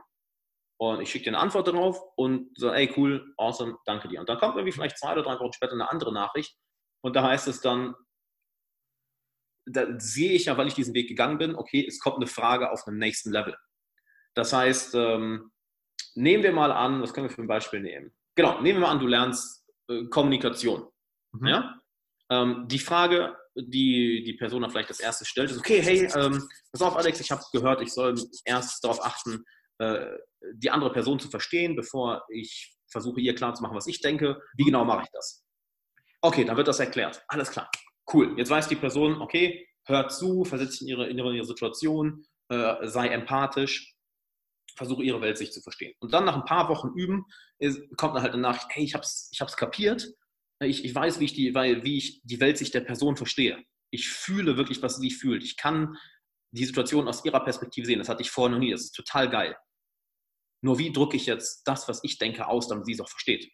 [0.77, 4.19] Und ich schicke dir eine Antwort darauf und so, hey cool, awesome, danke dir.
[4.19, 6.55] Und dann kommt irgendwie vielleicht zwei oder drei Wochen später eine andere Nachricht
[7.01, 7.95] und da heißt es dann,
[9.67, 12.71] da sehe ich ja, weil ich diesen Weg gegangen bin, okay, es kommt eine Frage
[12.71, 13.55] auf einem nächsten Level.
[14.35, 15.51] Das heißt, ähm,
[16.13, 18.13] nehmen wir mal an, was können wir für ein Beispiel nehmen?
[18.35, 20.87] Genau, nehmen wir mal an, du lernst äh, Kommunikation.
[21.31, 21.47] Mhm.
[21.47, 21.81] Ja?
[22.31, 26.47] Ähm, die Frage, die die Person dann vielleicht das erste stellt, ist, okay, hey, ähm,
[26.71, 29.43] pass auf, Alex, ich habe gehört, ich soll erst darauf achten,
[29.79, 30.05] äh,
[30.53, 34.41] die andere Person zu verstehen, bevor ich versuche, ihr klarzumachen, was ich denke.
[34.55, 35.43] Wie genau mache ich das?
[36.21, 37.23] Okay, dann wird das erklärt.
[37.27, 37.69] Alles klar.
[38.11, 38.37] Cool.
[38.37, 43.09] Jetzt weiß die Person, okay, hört zu, versetzt in ihre, in ihre Situation, äh, sei
[43.09, 43.95] empathisch,
[44.75, 45.93] versuche ihre Welt sich zu verstehen.
[45.99, 47.25] Und dann nach ein paar Wochen üben,
[47.59, 50.07] ist, kommt dann halt eine Nachricht, hey, ich hab's, ich hab's kapiert,
[50.59, 53.63] ich, ich weiß, wie ich, die, weil, wie ich die Weltsicht der Person verstehe.
[53.91, 55.43] Ich fühle wirklich, was sie fühlt.
[55.43, 55.97] Ich kann
[56.51, 57.99] die Situation aus ihrer Perspektive sehen.
[57.99, 58.71] Das hatte ich vorher noch nie.
[58.71, 59.57] Das ist total geil.
[60.63, 63.51] Nur wie drücke ich jetzt das, was ich denke, aus, damit sie es auch versteht?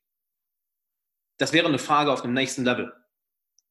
[1.40, 2.94] Das wäre eine Frage auf dem nächsten Level.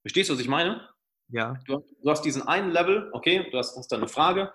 [0.02, 0.88] Verstehst du, was ich meine?
[1.28, 1.54] Ja.
[1.66, 4.52] Du, du hast diesen einen Level, okay, du hast, hast da eine Frage,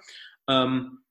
[0.50, 1.06] ähm,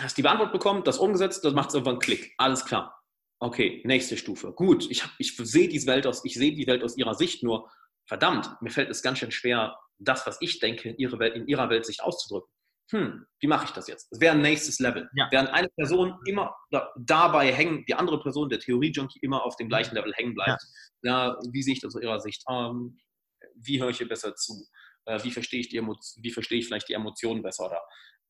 [0.00, 2.32] hast die Beantwortung bekommen, das umgesetzt, das macht es irgendwann Klick.
[2.38, 2.99] Alles klar.
[3.42, 4.52] Okay, nächste Stufe.
[4.52, 7.70] Gut, ich, ich sehe die Welt aus, ich sehe die Welt aus ihrer Sicht, nur
[8.06, 11.46] verdammt, mir fällt es ganz schön schwer, das, was ich denke, in, ihre Welt, in
[11.46, 12.50] ihrer Welt sich auszudrücken.
[12.90, 14.08] Hm, wie mache ich das jetzt?
[14.10, 15.08] Das wäre ein nächstes Level.
[15.14, 15.28] Ja.
[15.30, 16.54] Während eine Person immer
[16.96, 20.60] dabei hängen, die andere Person, der Theorie-Junkie, immer auf dem gleichen Level hängen bleibt.
[21.02, 21.28] Ja.
[21.28, 22.42] ja wie sehe ich das aus ihrer Sicht?
[22.50, 22.98] Ähm,
[23.54, 24.66] wie höre ich ihr besser zu?
[25.06, 27.80] Äh, wie verstehe ich die wie verstehe ich vielleicht die Emotionen besser oder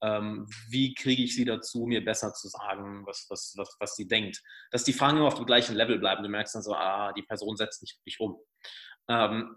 [0.03, 4.09] ähm, wie kriege ich sie dazu, mir besser zu sagen, was, was, was, was sie
[4.09, 4.43] denkt?
[4.71, 6.23] Dass die Fragen immer auf dem gleichen Level bleiben.
[6.23, 8.37] Du merkst dann so, ah, die Person setzt nicht wirklich um.
[9.09, 9.57] Ähm,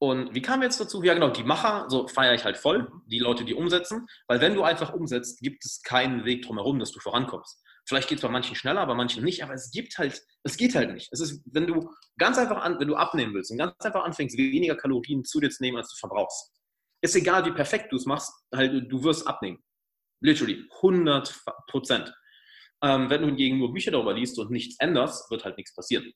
[0.00, 1.02] Und wie kam jetzt dazu?
[1.02, 4.54] Ja, genau, die Macher, so feiere ich halt voll, die Leute, die umsetzen, weil wenn
[4.54, 7.62] du einfach umsetzt, gibt es keinen Weg drumherum, dass du vorankommst.
[7.86, 10.74] Vielleicht geht es bei manchen schneller, bei manchen nicht, aber es gibt halt, es geht
[10.74, 11.10] halt nicht.
[11.12, 14.38] Es ist, wenn du ganz einfach an, wenn du abnehmen willst und ganz einfach anfängst,
[14.38, 16.53] weniger Kalorien zu dir zu nehmen, als du verbrauchst.
[17.04, 19.62] Ist egal, wie perfekt du es machst, halt, du wirst abnehmen.
[20.22, 22.14] Literally, 100 Prozent.
[22.82, 26.10] Ähm, wenn du hingegen nur Bücher darüber liest und nichts änderst, wird halt nichts passieren.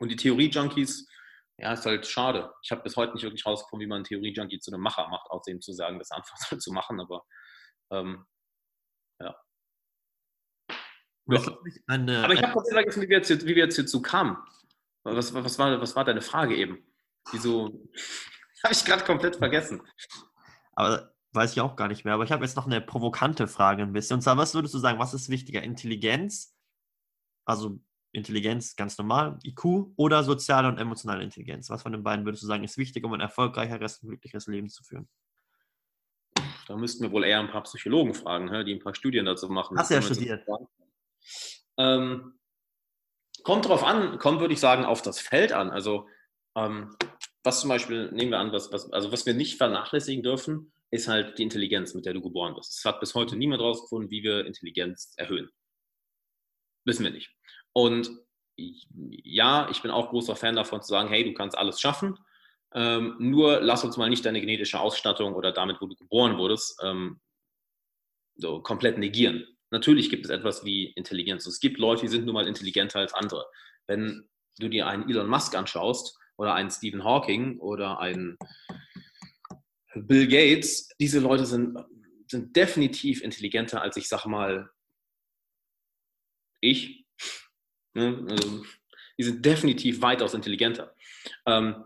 [0.00, 1.06] Und die Theorie-Junkies,
[1.58, 2.50] ja, ist halt schade.
[2.62, 5.28] Ich habe bis heute nicht wirklich rausgefunden, wie man einen Theorie-Junkie zu einem Macher macht,
[5.28, 7.22] außer ihm zu sagen, das einfach so zu machen, aber
[7.92, 8.24] ähm,
[9.20, 9.36] ja.
[11.26, 11.58] ja.
[11.86, 14.38] Eine, aber ich habe trotzdem vergessen, wie wir, jetzt, wie wir jetzt hierzu kamen.
[15.02, 16.82] Was, was, war, was war deine Frage eben?
[17.30, 17.86] Wieso?
[18.64, 19.82] habe ich gerade komplett vergessen.
[20.72, 22.14] Aber weiß ich auch gar nicht mehr.
[22.14, 24.14] Aber ich habe jetzt noch eine provokante Frage ein bisschen.
[24.14, 25.62] Und zwar, was würdest du sagen, was ist wichtiger?
[25.62, 26.56] Intelligenz,
[27.44, 27.80] also
[28.12, 31.70] Intelligenz ganz normal, IQ oder soziale und emotionale Intelligenz?
[31.70, 34.68] Was von den beiden würdest du sagen, ist wichtig, um ein erfolgreicheres und glücklicheres Leben
[34.68, 35.08] zu führen?
[36.66, 39.78] Da müssten wir wohl eher ein paar Psychologen fragen, die ein paar Studien dazu machen.
[39.78, 40.46] Hast du ja studiert.
[41.78, 42.38] Ähm,
[43.42, 45.70] kommt darauf an, kommt, würde ich sagen, auf das Feld an.
[45.70, 46.08] Also,
[46.54, 46.94] ähm,
[47.44, 51.08] was zum Beispiel, nehmen wir an, was, was, also was wir nicht vernachlässigen dürfen, ist
[51.08, 52.78] halt die Intelligenz, mit der du geboren bist.
[52.78, 55.50] Es hat bis heute niemand rausgefunden, wie wir Intelligenz erhöhen.
[56.84, 57.34] Wissen wir nicht.
[57.72, 58.10] Und
[58.56, 62.18] ja, ich bin auch großer Fan davon zu sagen, hey, du kannst alles schaffen.
[62.74, 66.80] Ähm, nur lass uns mal nicht deine genetische Ausstattung oder damit, wo du geboren wurdest,
[66.82, 67.20] ähm,
[68.36, 69.46] so komplett negieren.
[69.70, 71.46] Natürlich gibt es etwas wie Intelligenz.
[71.46, 73.46] Es gibt Leute, die sind nun mal intelligenter als andere.
[73.86, 78.38] Wenn du dir einen Elon Musk anschaust oder einen Stephen Hawking oder einen
[79.94, 81.78] Bill Gates, diese Leute sind,
[82.28, 84.70] sind definitiv intelligenter als ich sag mal
[86.60, 87.06] ich
[87.98, 88.24] Ne?
[88.30, 88.62] Also,
[89.18, 90.94] die sind definitiv weitaus intelligenter.
[91.46, 91.84] Ähm,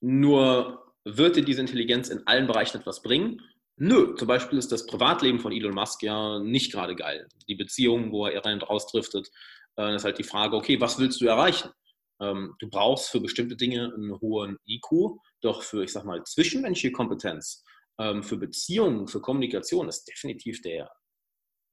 [0.00, 3.42] nur wird dir diese Intelligenz in allen Bereichen etwas bringen?
[3.76, 7.28] Nö, zum Beispiel ist das Privatleben von Elon Musk ja nicht gerade geil.
[7.48, 9.30] Die Beziehung, wo er rein und rausdriftet,
[9.76, 11.70] äh, ist halt die Frage, okay, was willst du erreichen?
[12.20, 16.92] Ähm, du brauchst für bestimmte Dinge einen hohen IQ, doch für, ich sag mal, zwischenmenschliche
[16.92, 17.64] Kompetenz,
[17.98, 20.90] ähm, für Beziehungen, für Kommunikation ist definitiv der,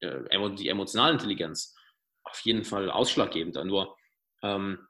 [0.02, 1.76] äh, die emotionale Intelligenz
[2.24, 3.56] auf jeden Fall ausschlaggebend.
[3.66, 3.96] Nur
[4.44, 4.88] ähm,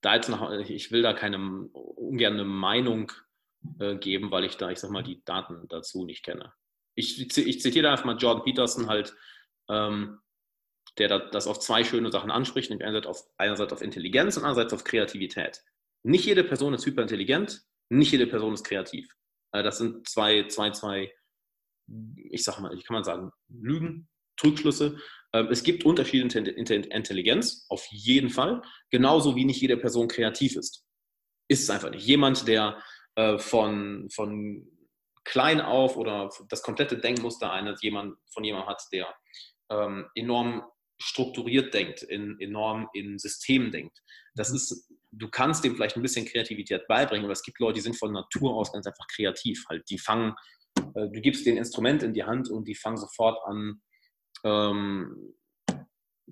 [0.00, 1.38] da jetzt noch, ich will da keine
[1.72, 3.12] ungern eine Meinung
[3.78, 6.52] äh, geben, weil ich da, ich sag mal, die Daten dazu nicht kenne.
[6.94, 9.14] Ich, ich zitiere da einfach mal Jordan Peterson halt,
[9.68, 10.20] ähm,
[10.98, 14.72] der das auf zwei schöne Sachen anspricht, nämlich einerseits auf, einerseits auf Intelligenz und andererseits
[14.72, 15.62] auf Kreativität.
[16.02, 19.08] Nicht jede Person ist hyperintelligent, nicht jede Person ist kreativ.
[19.52, 21.12] Äh, das sind zwei, zwei, zwei,
[22.16, 24.98] ich sag mal, ich kann man sagen, Lügen, Trugschlüsse.
[25.32, 30.56] Ähm, es gibt Unterschiede in Intelligenz, auf jeden Fall, genauso wie nicht jede Person kreativ
[30.56, 30.84] ist.
[31.48, 32.06] Ist es einfach nicht.
[32.06, 32.82] Jemand, der
[33.16, 34.68] äh, von, von
[35.24, 39.14] klein auf oder das komplette Denkmuster eines jemand, von jemandem hat, der
[39.70, 40.62] ähm, enorm
[41.00, 43.98] strukturiert denkt, in, enorm in Systemen denkt.
[44.34, 47.80] Das ist, du kannst dem vielleicht ein bisschen Kreativität beibringen, aber es gibt Leute, die
[47.80, 49.64] sind von Natur aus ganz einfach kreativ.
[49.68, 50.34] Halt, die fangen,
[50.76, 53.80] äh, du gibst denen Instrument in die Hand und die fangen sofort an,
[54.44, 55.34] ähm,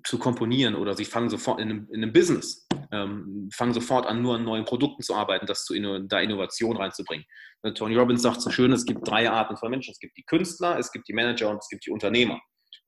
[0.03, 4.21] zu komponieren oder sie fangen sofort in einem, in einem Business, ähm, fangen sofort an,
[4.21, 5.73] nur an neuen Produkten zu arbeiten, das zu
[6.07, 7.25] da Innovation reinzubringen.
[7.63, 9.91] Äh, Tony Robbins sagt so schön, es gibt drei Arten von Menschen.
[9.91, 12.39] Es gibt die Künstler, es gibt die Manager und es gibt die Unternehmer.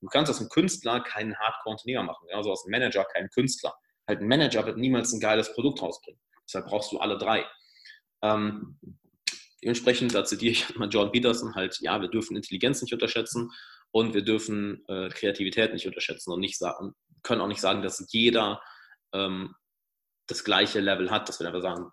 [0.01, 3.73] Du kannst aus einem Künstler keinen Hardcore-Unternehmer machen, also aus einem Manager keinen Künstler.
[4.07, 6.19] Halt ein Manager wird niemals ein geiles Produkt rausbringen.
[6.47, 7.45] Deshalb brauchst du alle drei.
[8.21, 8.79] Ähm,
[9.63, 13.51] dementsprechend, da zitiere ich mal John Peterson, halt, ja, wir dürfen Intelligenz nicht unterschätzen
[13.91, 18.05] und wir dürfen äh, Kreativität nicht unterschätzen und nicht sagen, können auch nicht sagen, dass
[18.09, 18.61] jeder
[19.13, 19.53] ähm,
[20.27, 21.91] das gleiche Level hat, dass wir einfach sagen,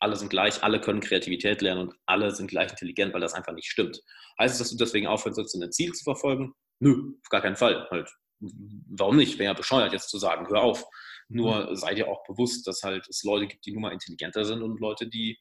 [0.00, 3.52] alle sind gleich, alle können Kreativität lernen und alle sind gleich intelligent, weil das einfach
[3.52, 4.00] nicht stimmt.
[4.38, 6.52] Heißt es, dass du deswegen aufhören sollst, ein Ziel zu verfolgen?
[6.80, 7.88] Nö, auf gar keinen Fall.
[7.90, 8.10] Halt,
[8.40, 9.38] warum nicht?
[9.38, 10.84] Wäre ja bescheuert, jetzt zu sagen, hör auf.
[11.28, 11.76] Nur mhm.
[11.76, 14.80] sei dir auch bewusst, dass halt es Leute gibt, die nun mal intelligenter sind und
[14.80, 15.38] Leute, die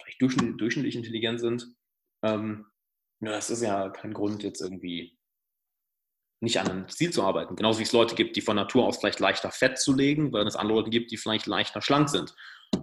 [0.00, 1.66] vielleicht durchschnittlich, durchschnittlich intelligent sind.
[2.22, 2.66] Ähm,
[3.20, 5.18] ja, das ist ja kein Grund, jetzt irgendwie
[6.42, 7.54] nicht an einem Ziel zu arbeiten.
[7.54, 10.46] Genauso wie es Leute gibt, die von Natur aus vielleicht leichter Fett zu legen, weil
[10.46, 12.34] es andere Leute gibt, die vielleicht leichter schlank sind.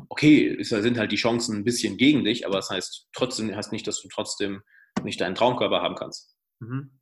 [0.07, 3.73] Okay, es sind halt die Chancen ein bisschen gegen dich, aber das heißt trotzdem heißt
[3.73, 4.63] nicht, dass du trotzdem
[5.03, 6.37] nicht deinen Traumkörper haben kannst.
[6.59, 6.98] Mhm.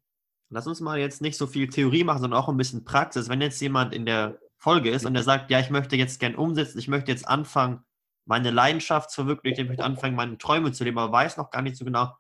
[0.50, 3.30] Lass uns mal jetzt nicht so viel Theorie machen, sondern auch ein bisschen Praxis.
[3.30, 6.36] Wenn jetzt jemand in der Folge ist und der sagt, ja, ich möchte jetzt gern
[6.36, 7.84] umsetzen, ich möchte jetzt anfangen,
[8.26, 11.62] meine Leidenschaft zu verwirklichen, ich möchte anfangen, meine Träume zu leben, aber weiß noch gar
[11.62, 12.16] nicht so genau,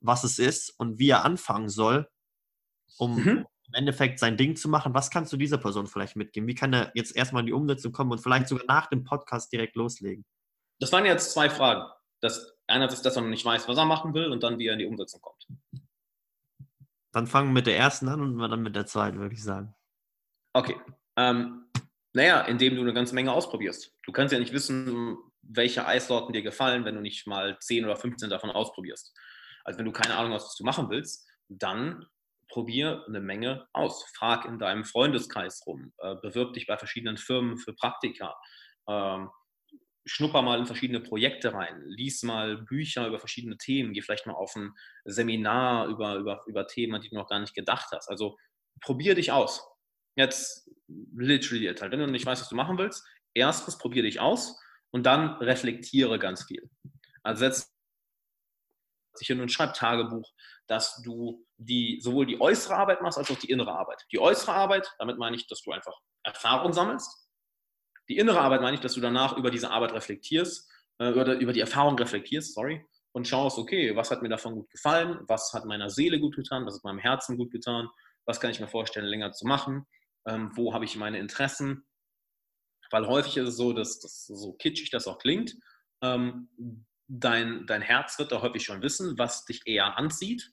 [0.00, 2.08] was es ist und wie er anfangen soll,
[2.98, 3.46] um mhm.
[3.66, 4.94] im Endeffekt sein Ding zu machen.
[4.94, 6.46] Was kannst du dieser Person vielleicht mitgeben?
[6.46, 9.52] Wie kann er jetzt erstmal in die Umsetzung kommen und vielleicht sogar nach dem Podcast
[9.52, 10.24] direkt loslegen?
[10.80, 11.90] das waren jetzt zwei Fragen.
[12.20, 14.66] Das, einer ist, dass er noch nicht weiß, was er machen will und dann, wie
[14.66, 15.46] er in die Umsetzung kommt.
[17.12, 19.74] Dann fangen wir mit der ersten an und dann mit der zweiten, würde ich sagen.
[20.52, 20.76] Okay.
[21.16, 21.66] Ähm,
[22.12, 23.94] naja, indem du eine ganze Menge ausprobierst.
[24.04, 27.96] Du kannst ja nicht wissen, welche Eissorten dir gefallen, wenn du nicht mal 10 oder
[27.96, 29.16] 15 davon ausprobierst.
[29.64, 32.06] Also wenn du keine Ahnung hast, was du machen willst, dann
[32.48, 34.04] probier eine Menge aus.
[34.16, 35.92] Frag in deinem Freundeskreis rum.
[35.98, 38.34] Äh, bewirb dich bei verschiedenen Firmen für Praktika.
[38.88, 39.30] Ähm,
[40.08, 44.34] schnupper mal in verschiedene Projekte rein, lies mal Bücher über verschiedene Themen, geh vielleicht mal
[44.34, 44.72] auf ein
[45.04, 48.08] Seminar über, über, über Themen, an die du noch gar nicht gedacht hast.
[48.08, 48.36] Also
[48.80, 49.66] probier dich aus.
[50.16, 50.68] Jetzt
[51.14, 51.92] literally halt.
[51.92, 54.58] Wenn du nicht weißt, was du machen willst, erstens probier dich aus
[54.90, 56.68] und dann reflektiere ganz viel.
[57.22, 57.74] Also setz
[59.20, 60.32] dich hin und schreib Tagebuch,
[60.66, 64.04] dass du die, sowohl die äußere Arbeit machst, als auch die innere Arbeit.
[64.12, 67.27] Die äußere Arbeit, damit meine ich, dass du einfach Erfahrung sammelst
[68.08, 71.52] die innere Arbeit meine ich, dass du danach über diese Arbeit reflektierst, äh, oder über
[71.52, 75.64] die Erfahrung reflektierst, sorry, und schaust, okay, was hat mir davon gut gefallen, was hat
[75.64, 77.88] meiner Seele gut getan, was hat meinem Herzen gut getan,
[78.26, 79.86] was kann ich mir vorstellen, länger zu machen,
[80.26, 81.86] ähm, wo habe ich meine Interessen,
[82.90, 85.54] weil häufig ist es so, dass das so kitschig das auch klingt,
[86.02, 86.48] ähm,
[87.08, 90.52] dein, dein Herz wird da häufig schon wissen, was dich eher anzieht.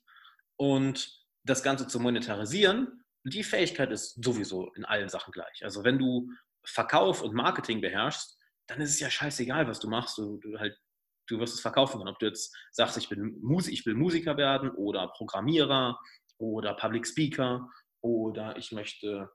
[0.56, 5.64] Und das Ganze zu monetarisieren, die Fähigkeit ist sowieso in allen Sachen gleich.
[5.64, 6.30] Also wenn du
[6.66, 10.18] Verkauf und Marketing beherrschst, dann ist es ja scheißegal, was du machst.
[10.18, 10.76] Du, du, halt,
[11.28, 12.10] du wirst es verkaufen können.
[12.10, 15.98] Ob du jetzt sagst, ich, bin Musik, ich will Musiker werden oder Programmierer
[16.38, 17.68] oder Public Speaker
[18.00, 19.30] oder ich möchte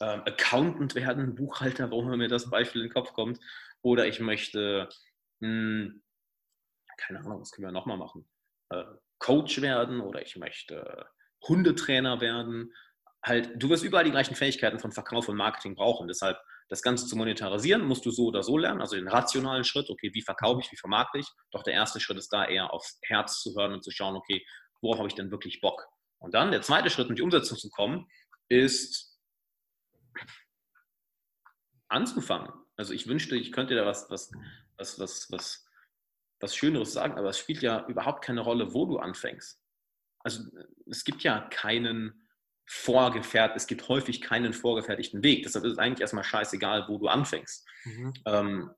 [0.00, 3.38] ähm, Accountant werden, Buchhalter, warum mir das Beispiel in den Kopf kommt.
[3.82, 4.88] Oder ich möchte,
[5.40, 6.02] mh, hm,
[6.98, 8.28] keine Ahnung, was können wir nochmal machen?
[8.70, 8.84] Äh,
[9.18, 11.06] Coach werden oder ich möchte
[11.46, 12.74] Hundetrainer werden.
[13.24, 16.08] Halt, du wirst überall die gleichen Fähigkeiten von Verkauf und Marketing brauchen.
[16.08, 19.88] Deshalb das Ganze zu monetarisieren, musst du so oder so lernen, also den rationalen Schritt,
[19.88, 21.26] okay, wie verkaufe ich, wie vermarkte ich.
[21.52, 24.44] Doch der erste Schritt ist da eher aufs Herz zu hören und zu schauen, okay,
[24.80, 25.86] worauf habe ich denn wirklich Bock?
[26.18, 28.08] Und dann der zweite Schritt, in die Umsetzung zu kommen,
[28.48, 29.16] ist
[31.88, 32.52] anzufangen.
[32.76, 34.30] Also ich wünschte, ich könnte da was, was,
[34.76, 35.66] was, was, was,
[36.40, 39.62] was Schöneres sagen, aber es spielt ja überhaupt keine Rolle, wo du anfängst.
[40.20, 40.42] Also
[40.86, 42.25] es gibt ja keinen
[42.66, 45.44] vorgefertigt, es gibt häufig keinen vorgefertigten Weg.
[45.44, 47.64] Deshalb ist es eigentlich erstmal scheißegal, wo du anfängst.
[47.84, 48.14] Mhm.
[48.26, 48.70] Ähm,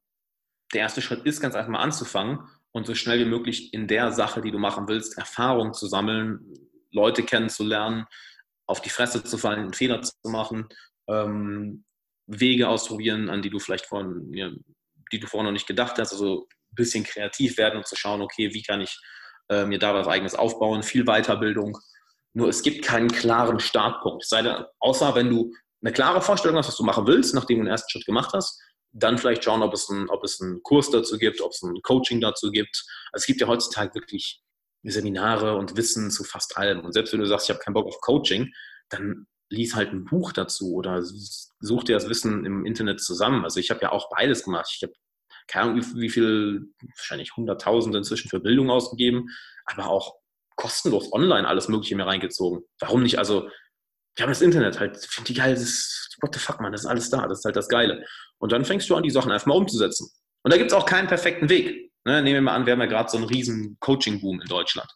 [0.74, 2.40] der erste Schritt ist ganz einfach mal anzufangen
[2.72, 6.40] und so schnell wie möglich in der Sache, die du machen willst, Erfahrung zu sammeln,
[6.92, 8.06] Leute kennenzulernen,
[8.66, 10.68] auf die Fresse zu fallen, einen Fehler zu machen,
[11.08, 11.84] ähm,
[12.26, 14.50] Wege ausprobieren, an die du vielleicht vorhin, ja,
[15.10, 18.20] die du vorher noch nicht gedacht hast, also ein bisschen kreativ werden und zu schauen,
[18.20, 19.00] okay, wie kann ich
[19.48, 21.78] äh, mir da was eigenes aufbauen, viel Weiterbildung
[22.38, 24.24] nur es gibt keinen klaren Startpunkt.
[24.24, 27.64] Sei denn, außer wenn du eine klare Vorstellung hast, was du machen willst, nachdem du
[27.64, 30.88] den ersten Schritt gemacht hast, dann vielleicht schauen, ob es, ein, ob es einen Kurs
[30.90, 32.84] dazu gibt, ob es ein Coaching dazu gibt.
[33.12, 34.40] Also es gibt ja heutzutage wirklich
[34.84, 36.84] Seminare und Wissen zu fast allem.
[36.84, 38.52] Und selbst wenn du sagst, ich habe keinen Bock auf Coaching,
[38.88, 43.42] dann lies halt ein Buch dazu oder such dir das Wissen im Internet zusammen.
[43.42, 44.70] Also ich habe ja auch beides gemacht.
[44.72, 44.92] Ich habe
[45.48, 49.28] keine Ahnung, wie viel, wahrscheinlich Hunderttausende inzwischen für Bildung ausgegeben,
[49.64, 50.14] aber auch
[50.58, 52.62] kostenlos online alles Mögliche mir reingezogen.
[52.80, 53.18] Warum nicht?
[53.18, 53.48] Also,
[54.16, 56.82] wir haben das Internet halt, finde ich geil, das ist, what the fuck, man, das
[56.82, 58.04] ist alles da, das ist halt das Geile.
[58.38, 60.10] Und dann fängst du an, die Sachen einfach mal umzusetzen.
[60.42, 61.92] Und da gibt es auch keinen perfekten Weg.
[62.04, 62.22] Ne?
[62.22, 64.90] Nehmen wir mal an, wir haben ja gerade so einen riesen Coaching-Boom in Deutschland.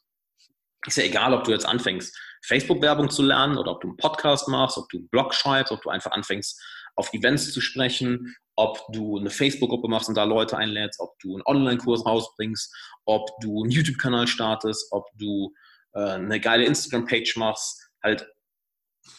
[0.87, 4.48] Ist ja egal, ob du jetzt anfängst, Facebook-Werbung zu lernen oder ob du einen Podcast
[4.48, 6.61] machst, ob du einen Blog schreibst, ob du einfach anfängst,
[6.96, 11.35] auf Events zu sprechen, ob du eine Facebook-Gruppe machst und da Leute einlädst, ob du
[11.35, 12.74] einen Online-Kurs rausbringst,
[13.07, 15.55] ob du einen YouTube-Kanal startest, ob du
[15.94, 18.26] äh, eine geile Instagram-Page machst, halt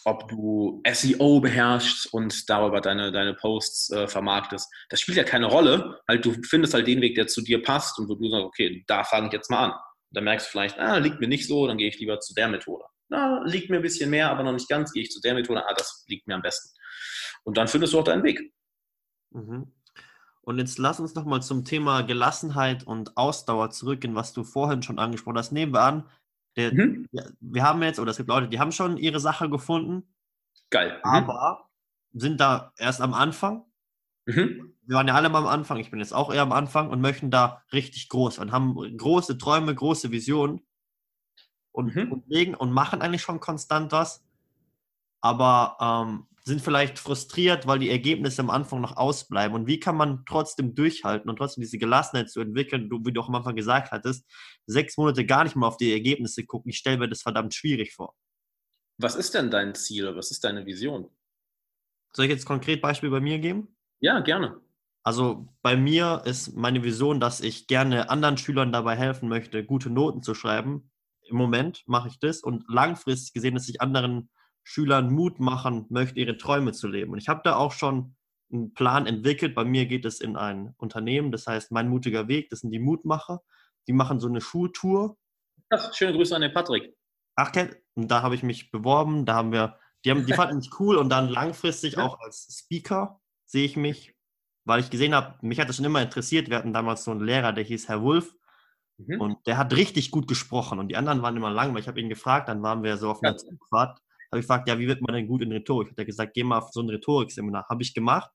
[0.06, 4.70] ob du SEO beherrschst und darüber deine, deine Posts äh, vermarktest.
[4.90, 6.00] Das spielt ja keine Rolle.
[6.08, 8.84] Halt, du findest halt den Weg, der zu dir passt und wo du sagst, okay,
[8.88, 9.72] da fange ich jetzt mal an.
[9.72, 9.82] Und
[10.12, 12.48] dann merkst du vielleicht, ah, liegt mir nicht so, dann gehe ich lieber zu der
[12.48, 12.86] Methode.
[13.10, 15.66] Na, liegt mir ein bisschen mehr, aber noch nicht ganz, gehe ich zu der Methode,
[15.68, 16.70] ah, das liegt mir am besten.
[17.44, 18.54] Und dann findest du auch deinen Weg.
[19.32, 19.72] Mhm.
[20.42, 25.00] Und jetzt lass uns nochmal zum Thema Gelassenheit und Ausdauer zurückgehen, was du vorhin schon
[25.00, 25.52] angesprochen hast.
[25.52, 26.10] Nehmen wir an,
[26.56, 27.08] der, mhm.
[27.40, 30.04] wir haben jetzt, oder es gibt Leute, die haben schon ihre Sache gefunden.
[30.70, 31.00] Geil.
[31.04, 31.12] Mhm.
[31.12, 31.70] Aber
[32.14, 33.66] sind da erst am Anfang.
[34.26, 34.76] Mhm.
[34.86, 37.00] Wir waren ja alle mal am Anfang, ich bin jetzt auch eher am Anfang und
[37.00, 40.62] möchten da richtig groß und haben große Träume, große Visionen
[41.72, 42.12] und, mhm.
[42.12, 44.26] und legen und machen eigentlich schon konstant was.
[45.22, 49.56] Aber ähm, sind vielleicht frustriert, weil die Ergebnisse am Anfang noch ausbleiben.
[49.56, 53.22] Und wie kann man trotzdem durchhalten und trotzdem diese Gelassenheit zu entwickeln, du, wie du
[53.22, 54.30] auch am Anfang gesagt hattest,
[54.66, 56.70] sechs Monate gar nicht mal auf die Ergebnisse gucken?
[56.70, 58.14] Ich stelle mir das verdammt schwierig vor.
[58.98, 60.16] Was ist denn dein Ziel?
[60.16, 61.10] Was ist deine Vision?
[62.14, 63.76] Soll ich jetzt konkret Beispiel bei mir geben?
[64.02, 64.60] Ja, gerne.
[65.04, 69.90] Also bei mir ist meine Vision, dass ich gerne anderen Schülern dabei helfen möchte, gute
[69.90, 70.92] Noten zu schreiben.
[71.24, 74.30] Im Moment mache ich das und langfristig gesehen, dass ich anderen
[74.64, 77.12] Schülern Mut machen möchte, ihre Träume zu leben.
[77.12, 78.16] Und ich habe da auch schon
[78.52, 79.56] einen Plan entwickelt.
[79.56, 82.80] Bei mir geht es in ein Unternehmen, das heißt Mein mutiger Weg, das sind die
[82.80, 83.42] Mutmacher.
[83.88, 85.18] Die machen so eine Schultour.
[85.70, 86.96] Ach, schöne Grüße an den Patrick.
[87.36, 87.52] Ach,
[87.96, 89.26] und da habe ich mich beworben.
[89.26, 93.20] Da haben wir, die, haben, die fanden mich cool und dann langfristig auch als Speaker
[93.46, 94.16] sehe ich mich,
[94.66, 96.50] weil ich gesehen habe, mich hat das schon immer interessiert.
[96.50, 98.36] Wir hatten damals so einen Lehrer, der hieß Herr Wulff.
[98.98, 99.20] Mhm.
[99.20, 102.00] Und der hat richtig gut gesprochen und die anderen waren immer lang, weil ich habe
[102.00, 104.00] ihn gefragt, dann waren wir so auf einer Zugfahrt,
[104.34, 105.92] habe ich gefragt, ja, wie wird man denn gut in Rhetorik?
[105.92, 107.66] Hat er gesagt, geh mal auf so ein Rhetorikseminar.
[107.70, 108.32] Habe ich gemacht.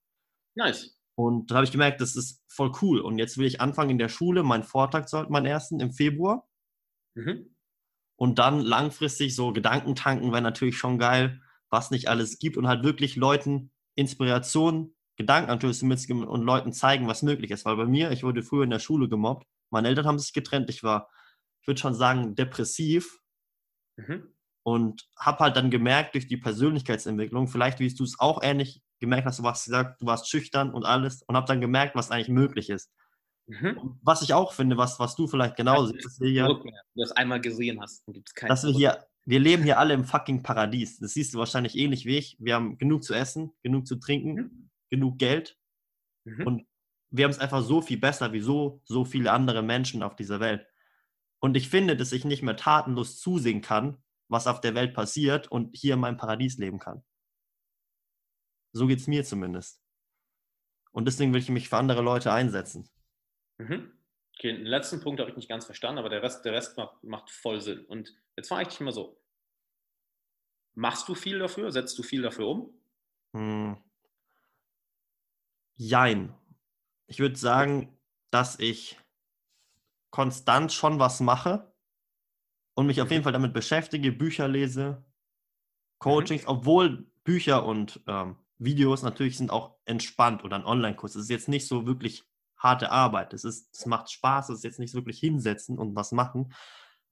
[0.54, 0.98] Nice.
[1.16, 3.00] Und da habe ich gemerkt, das ist voll cool.
[3.00, 4.42] Und jetzt will ich anfangen in der Schule.
[4.44, 6.48] Mein Vortrag sollte mein ersten im Februar.
[7.14, 7.56] Mhm.
[8.16, 11.40] Und dann langfristig so Gedankentanken wäre natürlich schon geil,
[11.70, 17.22] was nicht alles gibt und halt wirklich Leuten Inspiration, Gedankenanstöße mitgeben und Leuten zeigen, was
[17.22, 17.64] möglich ist.
[17.64, 19.46] Weil bei mir, ich wurde früher in der Schule gemobbt.
[19.70, 20.70] Meine Eltern haben sich getrennt.
[20.70, 21.10] Ich war,
[21.60, 23.18] ich würde schon sagen, depressiv.
[23.96, 24.32] Mhm.
[24.68, 29.26] Und habe halt dann gemerkt durch die Persönlichkeitsentwicklung, vielleicht wie du es auch ähnlich gemerkt
[29.26, 32.28] hast, du warst gesagt, du warst schüchtern und alles und habe dann gemerkt, was eigentlich
[32.28, 32.90] möglich ist.
[33.46, 33.98] Mhm.
[34.02, 37.12] Was ich auch finde, was, was du vielleicht genauso siehst, dass wir hier, du das
[37.12, 38.50] einmal gesehen hast, dann gibt es keinen.
[38.50, 40.98] Dass wir hier, wir leben hier alle im fucking Paradies.
[40.98, 42.36] Das siehst du wahrscheinlich ähnlich wie ich.
[42.38, 44.70] Wir haben genug zu essen, genug zu trinken, mhm.
[44.90, 45.56] genug Geld
[46.24, 46.46] mhm.
[46.46, 46.66] und
[47.10, 50.40] wir haben es einfach so viel besser wie so, so viele andere Menschen auf dieser
[50.40, 50.66] Welt.
[51.40, 53.96] Und ich finde, dass ich nicht mehr tatenlos zusehen kann,
[54.28, 57.02] was auf der Welt passiert und hier in meinem Paradies leben kann.
[58.72, 59.82] So geht es mir zumindest.
[60.92, 62.88] Und deswegen will ich mich für andere Leute einsetzen.
[63.58, 63.92] Mhm.
[64.36, 67.02] Okay, den letzten Punkt habe ich nicht ganz verstanden, aber der Rest, der Rest macht,
[67.02, 67.84] macht voll Sinn.
[67.86, 69.20] Und jetzt frage ich dich mal so:
[70.74, 71.72] Machst du viel dafür?
[71.72, 72.72] Setzt du viel dafür um?
[73.34, 73.76] Hm.
[75.76, 76.34] Jein.
[77.06, 77.98] Ich würde sagen,
[78.30, 78.98] dass ich
[80.10, 81.72] konstant schon was mache
[82.78, 83.24] und mich auf jeden mhm.
[83.24, 85.04] Fall damit beschäftige, Bücher lese,
[85.98, 86.48] Coachings, mhm.
[86.48, 91.16] obwohl Bücher und ähm, Videos natürlich sind auch entspannt oder ein Online-Kurs.
[91.16, 92.22] Es ist jetzt nicht so wirklich
[92.56, 93.34] harte Arbeit.
[93.34, 96.54] Es, ist, es macht Spaß, es ist jetzt nicht wirklich hinsetzen und was machen.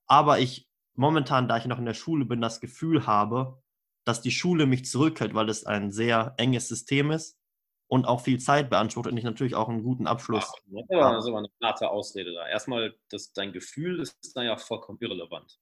[0.07, 3.61] Aber ich momentan, da ich noch in der Schule bin, das Gefühl habe,
[4.05, 7.36] dass die Schule mich zurückhält, weil es ein sehr enges System ist
[7.89, 10.61] und auch viel Zeit beansprucht und ich natürlich auch einen guten Abschluss Ach,
[11.13, 12.49] Das ist aber eine harte Ausrede da.
[12.49, 15.59] Erstmal, das, dein Gefühl ist da ja vollkommen irrelevant.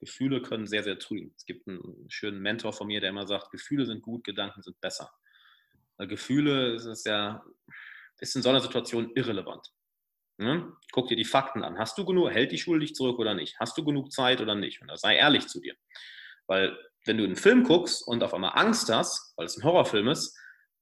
[0.00, 1.32] Gefühle können sehr, sehr trügen.
[1.36, 4.80] Es gibt einen schönen Mentor von mir, der immer sagt, Gefühle sind gut, Gedanken sind
[4.80, 5.12] besser.
[5.98, 7.44] Weil Gefühle ist ja
[8.20, 9.72] ist in so einer Situation irrelevant.
[10.38, 10.72] Ne?
[10.92, 11.78] Guck dir die Fakten an.
[11.78, 13.58] Hast du genug, hält die Schule dich zurück oder nicht?
[13.58, 14.80] Hast du genug Zeit oder nicht?
[14.80, 15.74] Und da sei ehrlich zu dir.
[16.46, 20.08] Weil wenn du einen Film guckst und auf einmal Angst hast, weil es ein Horrorfilm
[20.08, 20.36] ist,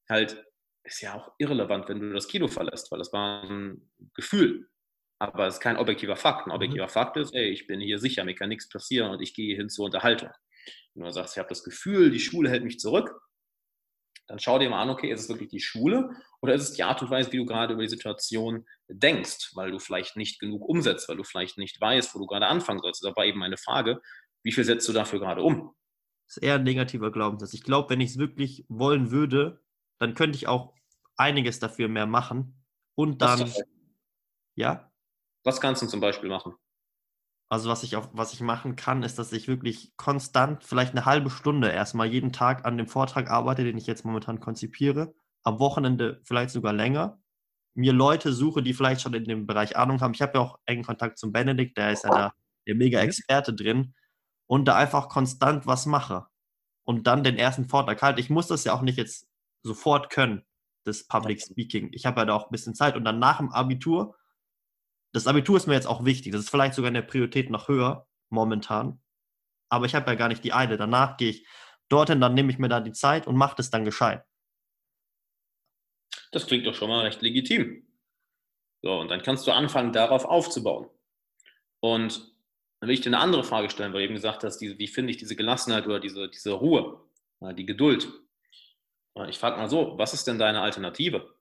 [0.08, 0.44] halt
[0.84, 4.68] ist ja auch irrelevant, wenn du das Kino verlässt, weil das war ein Gefühl.
[5.20, 6.46] Aber es ist kein objektiver Fakt.
[6.46, 6.56] Ein mhm.
[6.56, 6.88] objektiver.
[6.88, 9.68] Fakt ist, ey, ich bin hier sicher, mir kann nichts passieren und ich gehe hin
[9.68, 10.30] zur Unterhaltung.
[10.94, 13.20] Wenn du sagst, ich habe das Gefühl, die Schule hält mich zurück,
[14.26, 16.10] dann schau dir mal an, okay, ist es wirklich die Schule
[16.42, 19.70] oder ist es die Art und Weise, wie du gerade über die Situation denkst, weil
[19.70, 23.02] du vielleicht nicht genug umsetzt, weil du vielleicht nicht weißt, wo du gerade anfangen sollst.
[23.02, 24.00] Das war eben meine Frage,
[24.42, 25.74] wie viel setzt du dafür gerade um?
[26.26, 27.54] Das ist eher ein negativer Glaubenssatz.
[27.54, 29.62] Ich glaube, wenn ich es wirklich wollen würde,
[29.98, 30.74] dann könnte ich auch
[31.16, 33.52] einiges dafür mehr machen und dann,
[34.54, 34.90] ja?
[35.44, 36.54] Was kannst du zum Beispiel machen?
[37.50, 41.06] Also was ich, auf, was ich machen kann, ist, dass ich wirklich konstant, vielleicht eine
[41.06, 45.14] halbe Stunde erstmal jeden Tag an dem Vortrag arbeite, den ich jetzt momentan konzipiere.
[45.42, 47.18] Am Wochenende vielleicht sogar länger.
[47.74, 50.12] Mir Leute suche, die vielleicht schon in dem Bereich Ahnung haben.
[50.12, 52.32] Ich habe ja auch engen Kontakt zum Benedikt, der ist ja da
[52.66, 53.06] der mega mhm.
[53.06, 53.94] Experte drin.
[54.46, 56.26] Und da einfach konstant was mache.
[56.84, 58.20] Und dann den ersten Vortrag halte.
[58.20, 59.26] Ich muss das ja auch nicht jetzt
[59.62, 60.44] sofort können,
[60.84, 61.90] das Public Speaking.
[61.92, 62.96] Ich habe ja da auch ein bisschen Zeit.
[62.96, 64.16] Und dann nach dem Abitur
[65.12, 66.32] das Abitur ist mir jetzt auch wichtig.
[66.32, 69.00] Das ist vielleicht sogar in der Priorität noch höher momentan.
[69.70, 70.76] Aber ich habe ja gar nicht die Eile.
[70.76, 71.46] Danach gehe ich
[71.88, 74.24] dorthin, dann nehme ich mir da die Zeit und mache das dann gescheit.
[76.32, 77.86] Das klingt doch schon mal recht legitim.
[78.82, 80.88] So, und dann kannst du anfangen, darauf aufzubauen.
[81.80, 82.34] Und
[82.80, 84.88] dann will ich dir eine andere Frage stellen, weil du eben gesagt hast, diese, wie
[84.88, 87.00] finde ich diese Gelassenheit oder diese, diese Ruhe,
[87.40, 88.08] die Geduld.
[89.28, 91.34] Ich frage mal so, was ist denn deine Alternative?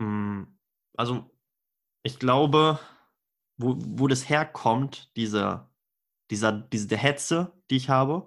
[0.00, 0.58] Hm,
[0.96, 1.30] also
[2.02, 2.78] ich glaube,
[3.56, 5.68] wo, wo das herkommt, diese,
[6.30, 8.26] dieser, diese Hetze, die ich habe,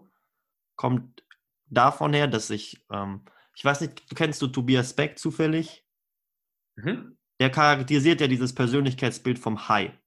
[0.76, 1.24] kommt
[1.66, 3.26] davon her, dass ich, ähm,
[3.56, 5.86] ich weiß nicht, du kennst du Tobias Beck zufällig?
[6.76, 7.18] Mhm.
[7.40, 9.98] Der charakterisiert ja dieses Persönlichkeitsbild vom Hai.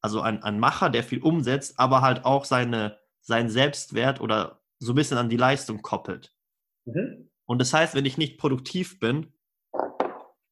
[0.00, 4.92] Also ein, ein Macher, der viel umsetzt, aber halt auch seine, seinen Selbstwert oder so
[4.92, 6.35] ein bisschen an die Leistung koppelt.
[6.86, 7.30] Mhm.
[7.44, 9.32] Und das heißt, wenn ich nicht produktiv bin,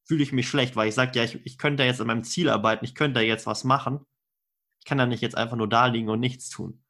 [0.07, 2.49] fühle ich mich schlecht, weil ich sage, ja, ich, ich könnte jetzt an meinem Ziel
[2.49, 4.05] arbeiten, ich könnte jetzt was machen.
[4.79, 6.83] Ich kann ja nicht jetzt einfach nur da liegen und nichts tun.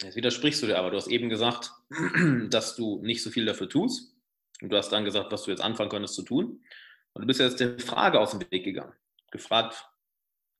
[0.00, 0.90] Jetzt widersprichst du dir aber.
[0.90, 1.72] Du hast eben gesagt,
[2.48, 4.16] dass du nicht so viel dafür tust.
[4.62, 6.64] Und du hast dann gesagt, was du jetzt anfangen könntest zu tun.
[7.12, 8.94] Und du bist jetzt der Frage aus dem Weg gegangen.
[9.30, 9.86] Gefragt,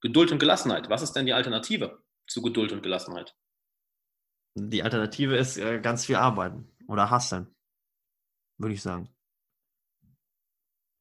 [0.01, 0.89] Geduld und Gelassenheit.
[0.89, 3.35] Was ist denn die Alternative zu Geduld und Gelassenheit?
[4.55, 7.53] Die Alternative ist äh, ganz viel arbeiten oder hasseln,
[8.57, 9.09] würde ich sagen.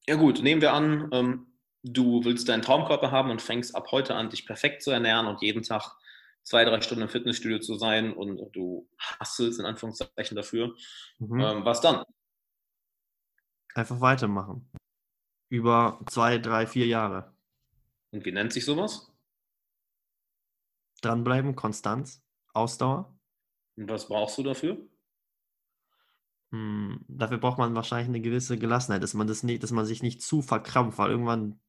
[0.07, 1.53] Ja gut, nehmen wir an, ähm,
[1.83, 5.43] du willst deinen Traumkörper haben und fängst ab heute an, dich perfekt zu ernähren und
[5.43, 5.97] jeden Tag
[6.43, 10.75] zwei, drei Stunden im Fitnessstudio zu sein und du hasselst in Anführungszeichen dafür.
[11.19, 11.41] Mhm.
[11.41, 12.05] Ähm, was dann?
[13.75, 14.71] Einfach weitermachen.
[15.49, 17.35] Über zwei, drei, vier Jahre.
[18.11, 19.13] Und wie nennt sich sowas?
[21.01, 22.23] Dranbleiben, Konstanz,
[22.53, 23.19] Ausdauer.
[23.77, 24.79] Und was brauchst du dafür?
[26.53, 30.03] Hm, dafür braucht man wahrscheinlich eine gewisse Gelassenheit, dass man, das nicht, dass man sich
[30.03, 31.61] nicht zu verkrampft, weil irgendwann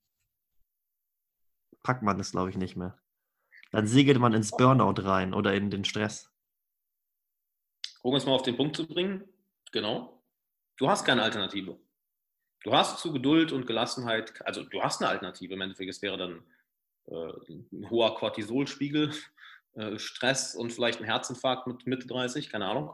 [1.83, 2.99] packt man das, glaube ich, nicht mehr.
[3.71, 6.29] Dann segelt man ins Burnout rein oder in den Stress.
[8.01, 9.23] Um es mal auf den Punkt zu bringen,
[9.71, 10.21] genau.
[10.77, 11.79] Du hast keine Alternative.
[12.63, 15.53] Du hast zu Geduld und Gelassenheit, also du hast eine Alternative.
[15.53, 16.43] Im Endeffekt, es wäre dann
[17.07, 19.13] äh, ein hoher Cortisolspiegel,
[19.75, 22.93] äh, Stress und vielleicht ein Herzinfarkt mit Mitte 30, keine Ahnung.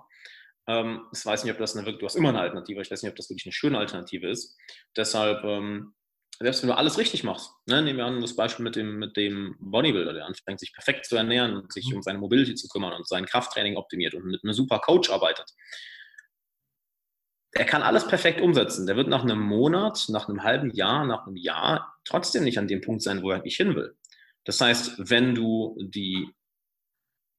[0.69, 3.01] Ähm, ich weiß nicht, ob das eine wirklich, du hast immer eine Alternative, ich weiß
[3.01, 4.55] nicht, ob das wirklich eine schöne Alternative ist.
[4.95, 5.95] Deshalb, ähm,
[6.39, 9.17] selbst wenn du alles richtig machst, ne, nehmen wir an das Beispiel mit dem, mit
[9.17, 11.97] dem Bodybuilder, der anfängt, sich perfekt zu ernähren und sich mhm.
[11.97, 15.51] um seine Mobility zu kümmern und sein Krafttraining optimiert und mit einem super Coach arbeitet.
[17.51, 18.85] Er kann alles perfekt umsetzen.
[18.85, 22.67] Der wird nach einem Monat, nach einem halben Jahr, nach einem Jahr trotzdem nicht an
[22.67, 23.97] dem Punkt sein, wo er nicht hin will.
[24.45, 26.29] Das heißt, wenn du die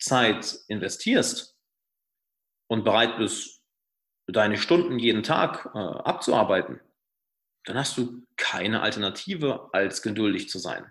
[0.01, 1.60] Zeit investierst,
[2.71, 3.63] und bereit bist,
[4.29, 6.81] deine Stunden jeden Tag äh, abzuarbeiten,
[7.65, 10.91] dann hast du keine Alternative, als geduldig zu sein.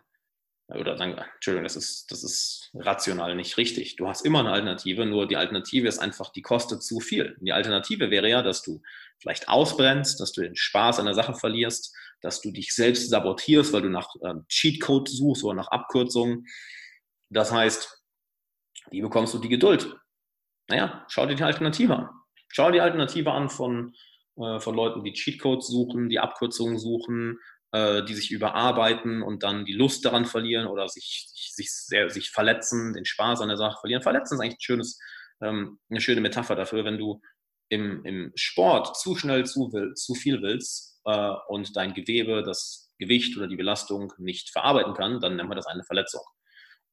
[0.67, 3.95] Oder sagen, Entschuldigung, das ist, das ist rational nicht richtig.
[3.95, 7.37] Du hast immer eine Alternative, nur die Alternative ist einfach, die kostet zu viel.
[7.39, 8.81] Die Alternative wäre ja, dass du
[9.17, 13.71] vielleicht ausbrennst, dass du den Spaß an der Sache verlierst, dass du dich selbst sabotierst,
[13.71, 16.45] weil du nach ähm, Cheatcode suchst oder nach Abkürzungen.
[17.29, 18.03] Das heißt,
[18.91, 19.95] wie bekommst du die Geduld?
[20.69, 22.09] Naja, schau dir die Alternative an.
[22.47, 23.93] Schau dir die Alternative an von,
[24.37, 27.39] äh, von Leuten, die Cheatcodes suchen, die Abkürzungen suchen,
[27.71, 32.09] äh, die sich überarbeiten und dann die Lust daran verlieren oder sich, sich, sich, sehr,
[32.09, 34.03] sich verletzen, den Spaß an der Sache verlieren.
[34.03, 34.99] Verletzen ist eigentlich ein schönes,
[35.41, 37.21] ähm, eine schöne Metapher dafür, wenn du
[37.69, 42.91] im, im Sport zu schnell zu, will, zu viel willst äh, und dein Gewebe das
[42.99, 46.21] Gewicht oder die Belastung nicht verarbeiten kann, dann nennt man das eine Verletzung.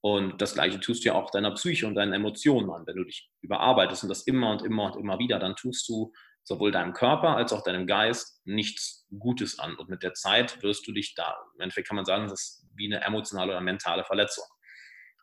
[0.07, 2.86] Und das Gleiche tust du ja auch deiner Psyche und deinen Emotionen an.
[2.86, 6.12] Wenn du dich überarbeitest und das immer und immer und immer wieder, dann tust du
[6.44, 9.74] sowohl deinem Körper als auch deinem Geist nichts Gutes an.
[9.74, 12.66] Und mit der Zeit wirst du dich da, im Endeffekt kann man sagen, das ist
[12.76, 14.44] wie eine emotionale oder mentale Verletzung.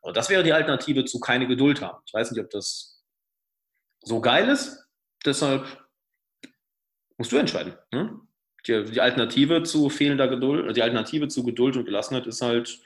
[0.01, 2.03] Aber das wäre die Alternative zu keine Geduld haben.
[2.05, 3.05] Ich weiß nicht, ob das
[4.01, 4.85] so geil ist.
[5.25, 5.65] Deshalb
[7.17, 7.77] musst du entscheiden.
[7.93, 8.19] Ne?
[8.67, 12.81] Die, die Alternative zu fehlender Geduld, die Alternative zu Geduld und Gelassenheit ist halt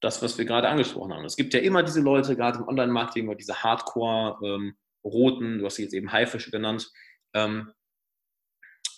[0.00, 1.24] das, was wir gerade angesprochen haben.
[1.24, 5.82] Es gibt ja immer diese Leute, gerade im Online-Marketing, diese Hardcore-Roten, ähm, du hast sie
[5.82, 6.90] jetzt eben Haifische genannt,
[7.34, 7.72] ähm,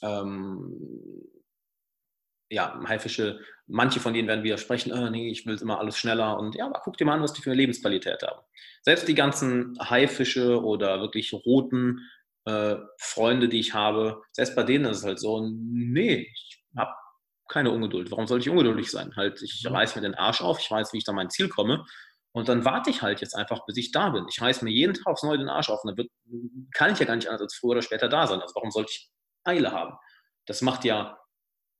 [0.02, 0.76] ähm,
[2.50, 6.56] ja, Haifische, manche von denen werden widersprechen, oh, nee, ich will immer alles schneller und
[6.56, 8.40] ja, aber guck dir mal an, was die für eine Lebensqualität haben.
[8.82, 12.00] Selbst die ganzen Haifische oder wirklich roten
[12.46, 16.92] äh, Freunde, die ich habe, selbst bei denen ist es halt so, nee, ich habe
[17.50, 18.10] keine Ungeduld.
[18.10, 19.12] Warum soll ich ungeduldig sein?
[19.16, 21.84] Halt, ich reiß mir den Arsch auf, ich weiß, wie ich da mein Ziel komme.
[22.32, 24.24] Und dann warte ich halt jetzt einfach, bis ich da bin.
[24.28, 25.82] Ich reiß mir jeden Tag aufs Neue den Arsch auf.
[25.82, 26.10] Und dann wird,
[26.72, 28.40] kann ich ja gar nicht anders als früher oder später da sein.
[28.40, 29.10] Also warum sollte ich
[29.44, 29.96] Eile haben?
[30.46, 31.18] Das macht ja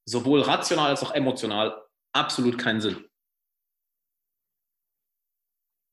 [0.05, 1.81] sowohl rational als auch emotional
[2.13, 3.05] absolut keinen Sinn.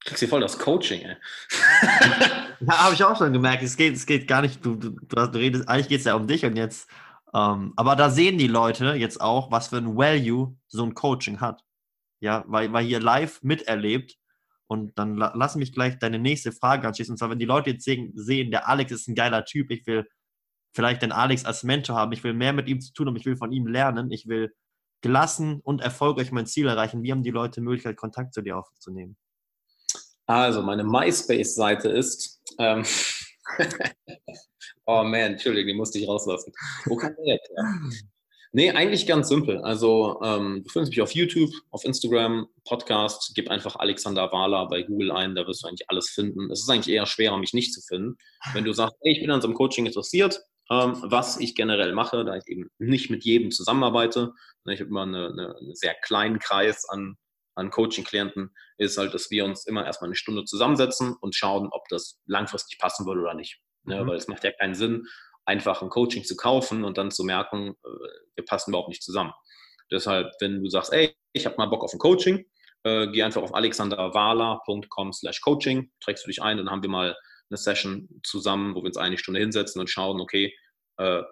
[0.06, 1.18] Kriegst du voll das Coaching, ey.
[2.62, 3.62] ja, habe ich auch schon gemerkt.
[3.62, 6.26] Es geht, es geht gar nicht, du, du, du redest, eigentlich geht es ja um
[6.26, 6.90] dich und jetzt
[7.38, 11.40] ähm, aber da sehen die Leute jetzt auch, was für ein Value so ein Coaching
[11.40, 11.64] hat.
[12.20, 14.16] Ja, weil, weil hier live miterlebt.
[14.66, 17.14] Und dann la lass mich gleich deine nächste Frage anschließen.
[17.14, 19.86] Und zwar, wenn die Leute jetzt sehen, sehen, der Alex ist ein geiler Typ, ich
[19.86, 20.10] will
[20.76, 23.26] vielleicht den Alex als Mentor haben, ich will mehr mit ihm zu tun und ich
[23.26, 24.54] will von ihm lernen, ich will
[25.02, 27.04] gelassen und erfolgreich mein Ziel erreichen.
[27.04, 29.16] Wie haben die Leute Möglichkeit, Kontakt zu dir aufzunehmen?
[30.26, 32.84] Also, meine MySpace-Seite ist ähm,
[34.86, 36.52] oh man, Entschuldigung, die musste ich rauslassen.
[36.86, 37.40] Wo kann der?
[38.54, 39.60] Nee, eigentlich ganz simpel.
[39.60, 44.84] Also, ähm, du findest mich auf YouTube, auf Instagram, Podcast, gib einfach Alexander Wahler bei
[44.84, 46.50] Google ein, da wirst du eigentlich alles finden.
[46.52, 48.16] Es ist eigentlich eher schwerer, mich nicht zu finden.
[48.54, 51.94] Wenn du sagst, hey, ich bin an so einem Coaching interessiert, Ähm, was ich generell
[51.94, 54.34] mache, da ich eben nicht mit jedem zusammenarbeite,
[54.66, 57.16] ne, ich habe immer eine, eine, einen sehr kleinen Kreis an,
[57.56, 61.88] an Coaching-Klienten, ist halt, dass wir uns immer erstmal eine Stunde zusammensetzen und schauen, ob
[61.90, 63.60] das langfristig passen würde oder nicht.
[63.84, 64.04] Ne?
[64.04, 64.08] Mhm.
[64.08, 65.06] Weil es macht ja keinen Sinn,
[65.46, 67.90] einfach ein Coaching zu kaufen und dann zu merken, äh,
[68.36, 69.34] wir passen überhaupt nicht zusammen.
[69.92, 72.46] Deshalb, wenn du sagst, ey, ich habe mal Bock auf ein Coaching,
[72.84, 76.90] äh, geh einfach auf alexanderwala.com slash coaching, trägst du dich ein und dann haben wir
[76.90, 77.16] mal
[77.50, 80.54] eine Session zusammen, wo wir uns eine Stunde hinsetzen und schauen, okay,
[80.98, 81.24] äh,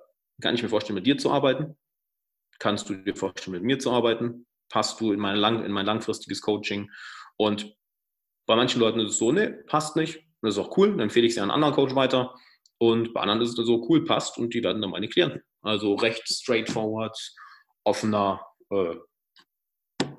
[0.41, 1.77] kann ich mir vorstellen, mit dir zu arbeiten?
[2.59, 4.45] Kannst du dir vorstellen, mit mir zu arbeiten?
[4.69, 6.89] Passt du in mein, lang, in mein langfristiges Coaching?
[7.37, 7.75] Und
[8.45, 10.23] bei manchen Leuten ist es so, nee, passt nicht.
[10.41, 12.35] Das ist auch cool, dann empfehle ich sie an einen anderen Coach weiter.
[12.77, 15.41] Und bei anderen ist es so, cool, passt und die werden dann meine Klienten.
[15.61, 17.17] Also recht straightforward,
[17.83, 18.95] offener äh,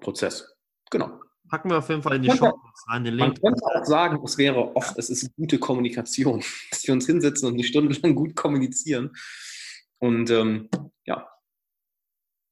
[0.01, 0.57] Prozess.
[0.91, 1.21] Genau.
[1.49, 2.53] Packen wir auf jeden Fall in die Show
[2.89, 3.41] rein, den Link.
[3.41, 7.47] Man könnte auch sagen, es wäre oft, es ist gute Kommunikation, dass wir uns hinsetzen
[7.47, 9.13] und eine Stunde lang gut kommunizieren.
[9.99, 10.69] Und ähm.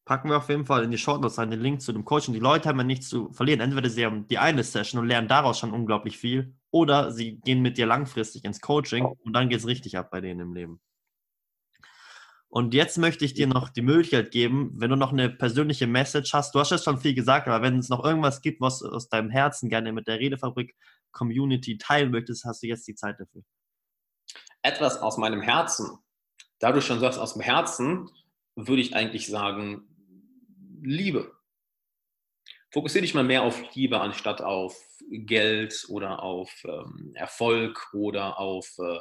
[0.05, 2.35] Packen wir auf jeden Fall in die Short Notes rein, den Link zu dem Coaching.
[2.35, 3.61] Die Leute haben ja nichts zu verlieren.
[3.61, 7.63] Entweder sie haben die eine Session und lernen daraus schon unglaublich viel, oder sie gehen
[7.63, 10.81] mit dir langfristig ins Coaching und dann geht es richtig ab bei denen im Leben.
[12.49, 16.33] Und jetzt möchte ich dir noch die Möglichkeit geben, wenn du noch eine persönliche Message
[16.35, 16.55] hast.
[16.55, 19.31] Du hast jetzt schon viel gesagt, aber wenn es noch irgendwas gibt, was aus deinem
[19.31, 20.77] Herzen gerne mit der Redefabrik
[21.11, 23.43] Community teilen möchtest, hast du jetzt die Zeit dafür.
[24.63, 25.99] Etwas aus meinem Herzen.
[26.59, 28.11] Da du schon sagst, aus dem Herzen,
[28.57, 29.94] würde ich eigentlich sagen,
[30.85, 31.33] Liebe.
[32.71, 34.77] Fokussiere dich mal mehr auf Liebe anstatt auf
[35.11, 38.99] Geld oder auf ähm, Erfolg oder auf äh,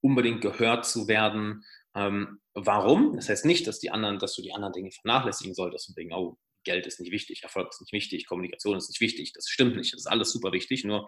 [0.00, 1.64] unbedingt gehört zu werden.
[1.94, 3.16] Ähm, warum?
[3.16, 6.14] Das heißt nicht, dass die anderen, dass du die anderen Dinge vernachlässigen solltest und denken,
[6.14, 9.32] oh, Geld ist nicht wichtig, Erfolg ist nicht wichtig, Kommunikation ist nicht wichtig.
[9.34, 9.92] Das stimmt nicht.
[9.92, 10.84] Das ist alles super wichtig.
[10.84, 11.06] Nur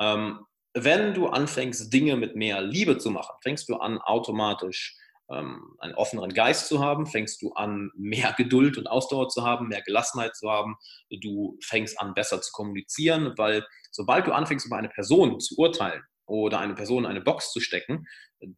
[0.00, 0.40] ähm,
[0.74, 4.96] wenn du anfängst, Dinge mit mehr Liebe zu machen, fängst du an, automatisch
[5.32, 9.68] ähm, einen offeneren Geist zu haben, fängst du an, mehr Geduld und Ausdauer zu haben,
[9.68, 10.76] mehr Gelassenheit zu haben.
[11.10, 16.02] Du fängst an, besser zu kommunizieren, weil sobald du anfängst, über eine Person zu urteilen
[16.26, 18.06] oder eine Person in eine Box zu stecken,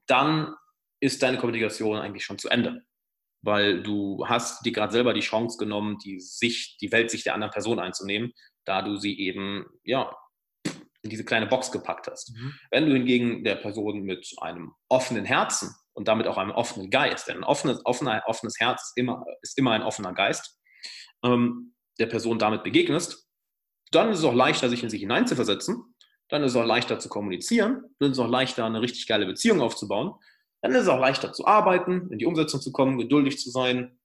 [0.06, 0.54] dann
[1.00, 2.82] ist deine Kommunikation eigentlich schon zu Ende.
[3.42, 7.52] Weil du hast dir gerade selber die Chance genommen, die Sicht, die Weltsicht der anderen
[7.52, 8.32] Person einzunehmen,
[8.64, 10.16] da du sie eben, ja,
[11.02, 12.34] in diese kleine Box gepackt hast.
[12.34, 12.54] Mhm.
[12.70, 17.28] Wenn du hingegen der Person mit einem offenen Herzen und damit auch einem offenen Geist,
[17.28, 20.60] denn ein offenes, offener, offenes Herz ist immer, ist immer ein offener Geist,
[21.24, 23.28] ähm, der Person damit begegnest,
[23.92, 25.94] dann ist es auch leichter, sich in sich hineinzuversetzen,
[26.28, 29.26] dann ist es auch leichter zu kommunizieren, dann ist es auch leichter, eine richtig geile
[29.26, 30.14] Beziehung aufzubauen,
[30.62, 34.00] dann ist es auch leichter zu arbeiten, in die Umsetzung zu kommen, geduldig zu sein.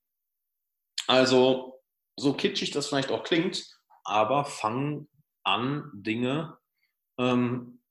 [1.08, 1.82] Also,
[2.18, 3.66] so kitschig das vielleicht auch klingt,
[4.04, 5.08] aber fang
[5.44, 6.58] an, Dinge
[7.18, 7.82] ähm,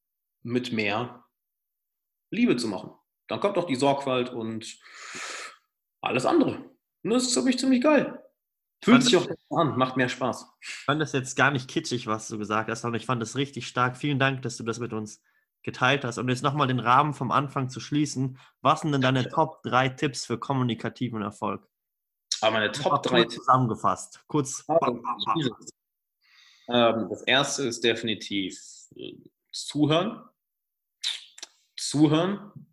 [0.43, 1.25] mit mehr
[2.31, 2.93] Liebe zu machen.
[3.29, 4.79] Dann kommt auch die Sorgfalt und
[6.01, 6.65] alles andere.
[7.03, 8.23] Und das ist für mich ziemlich geil.
[8.83, 10.47] Fühlt sich auch an, macht mehr Spaß.
[10.61, 13.37] Ich fand das jetzt gar nicht kitschig, was du gesagt hast, sondern ich fand das
[13.37, 13.97] richtig stark.
[13.97, 15.21] Vielen Dank, dass du das mit uns
[15.63, 16.19] geteilt hast.
[16.19, 18.39] Und jetzt nochmal den Rahmen vom Anfang zu schließen.
[18.61, 21.69] Was sind denn deine Top 3 Tipps für kommunikativen Erfolg?
[22.41, 23.35] Aber meine Top 3 Tipps.
[23.35, 24.23] Zusammengefasst.
[24.29, 24.65] Kurz.
[26.69, 28.57] Ähm, das erste ist definitiv
[28.95, 29.15] äh,
[29.51, 30.23] zuhören.
[31.77, 32.68] Zuhören.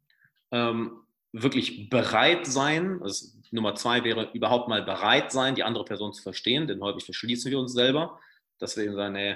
[0.55, 1.01] Ähm,
[1.33, 3.01] wirklich bereit sein.
[3.01, 7.03] Also Nummer zwei wäre überhaupt mal bereit sein, die andere Person zu verstehen, denn häufig
[7.05, 8.19] verschließen wir uns selber,
[8.59, 9.35] dass wir eben sagen, nee,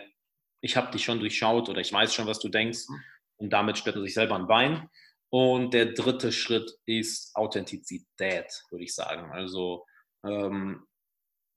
[0.62, 2.88] ich habe dich schon durchschaut oder ich weiß schon, was du denkst.
[2.88, 3.04] Mhm
[3.40, 4.90] und damit stellt man sich selber ein Bein.
[5.30, 9.32] Und der dritte Schritt ist Authentizität, würde ich sagen.
[9.32, 9.86] Also
[10.26, 10.86] ähm,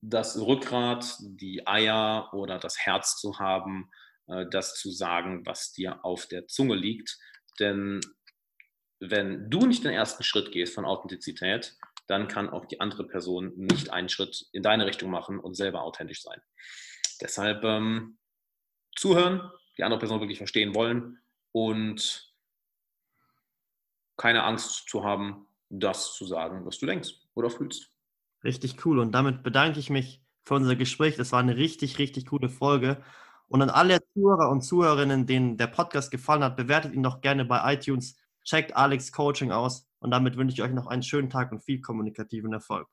[0.01, 3.91] das Rückgrat, die Eier oder das Herz zu haben,
[4.29, 7.19] äh, das zu sagen, was dir auf der Zunge liegt.
[7.59, 8.01] Denn
[9.11, 11.77] wenn du nicht den ersten Schritt gehst von Authentizität,
[12.07, 15.83] dann kann auch die andere Person nicht einen Schritt in deine Richtung machen und selber
[15.83, 16.41] authentisch sein.
[17.21, 18.19] Deshalb ähm,
[18.97, 21.19] zuhören, die andere Person wirklich verstehen wollen
[21.53, 22.33] und
[24.17, 27.91] keine Angst zu haben, das zu sagen, was du denkst oder fühlst.
[28.45, 28.99] Richtig cool.
[28.99, 31.17] Und damit bedanke ich mich für unser Gespräch.
[31.17, 33.03] Das war eine richtig, richtig coole Folge.
[33.49, 37.45] Und an alle Zuhörer und Zuhörerinnen, denen der Podcast gefallen hat, bewertet ihn doch gerne
[37.45, 38.17] bei iTunes.
[38.45, 39.87] Checkt Alex Coaching aus.
[39.99, 42.89] Und damit wünsche ich euch noch einen schönen Tag und viel kommunikativen Erfolg.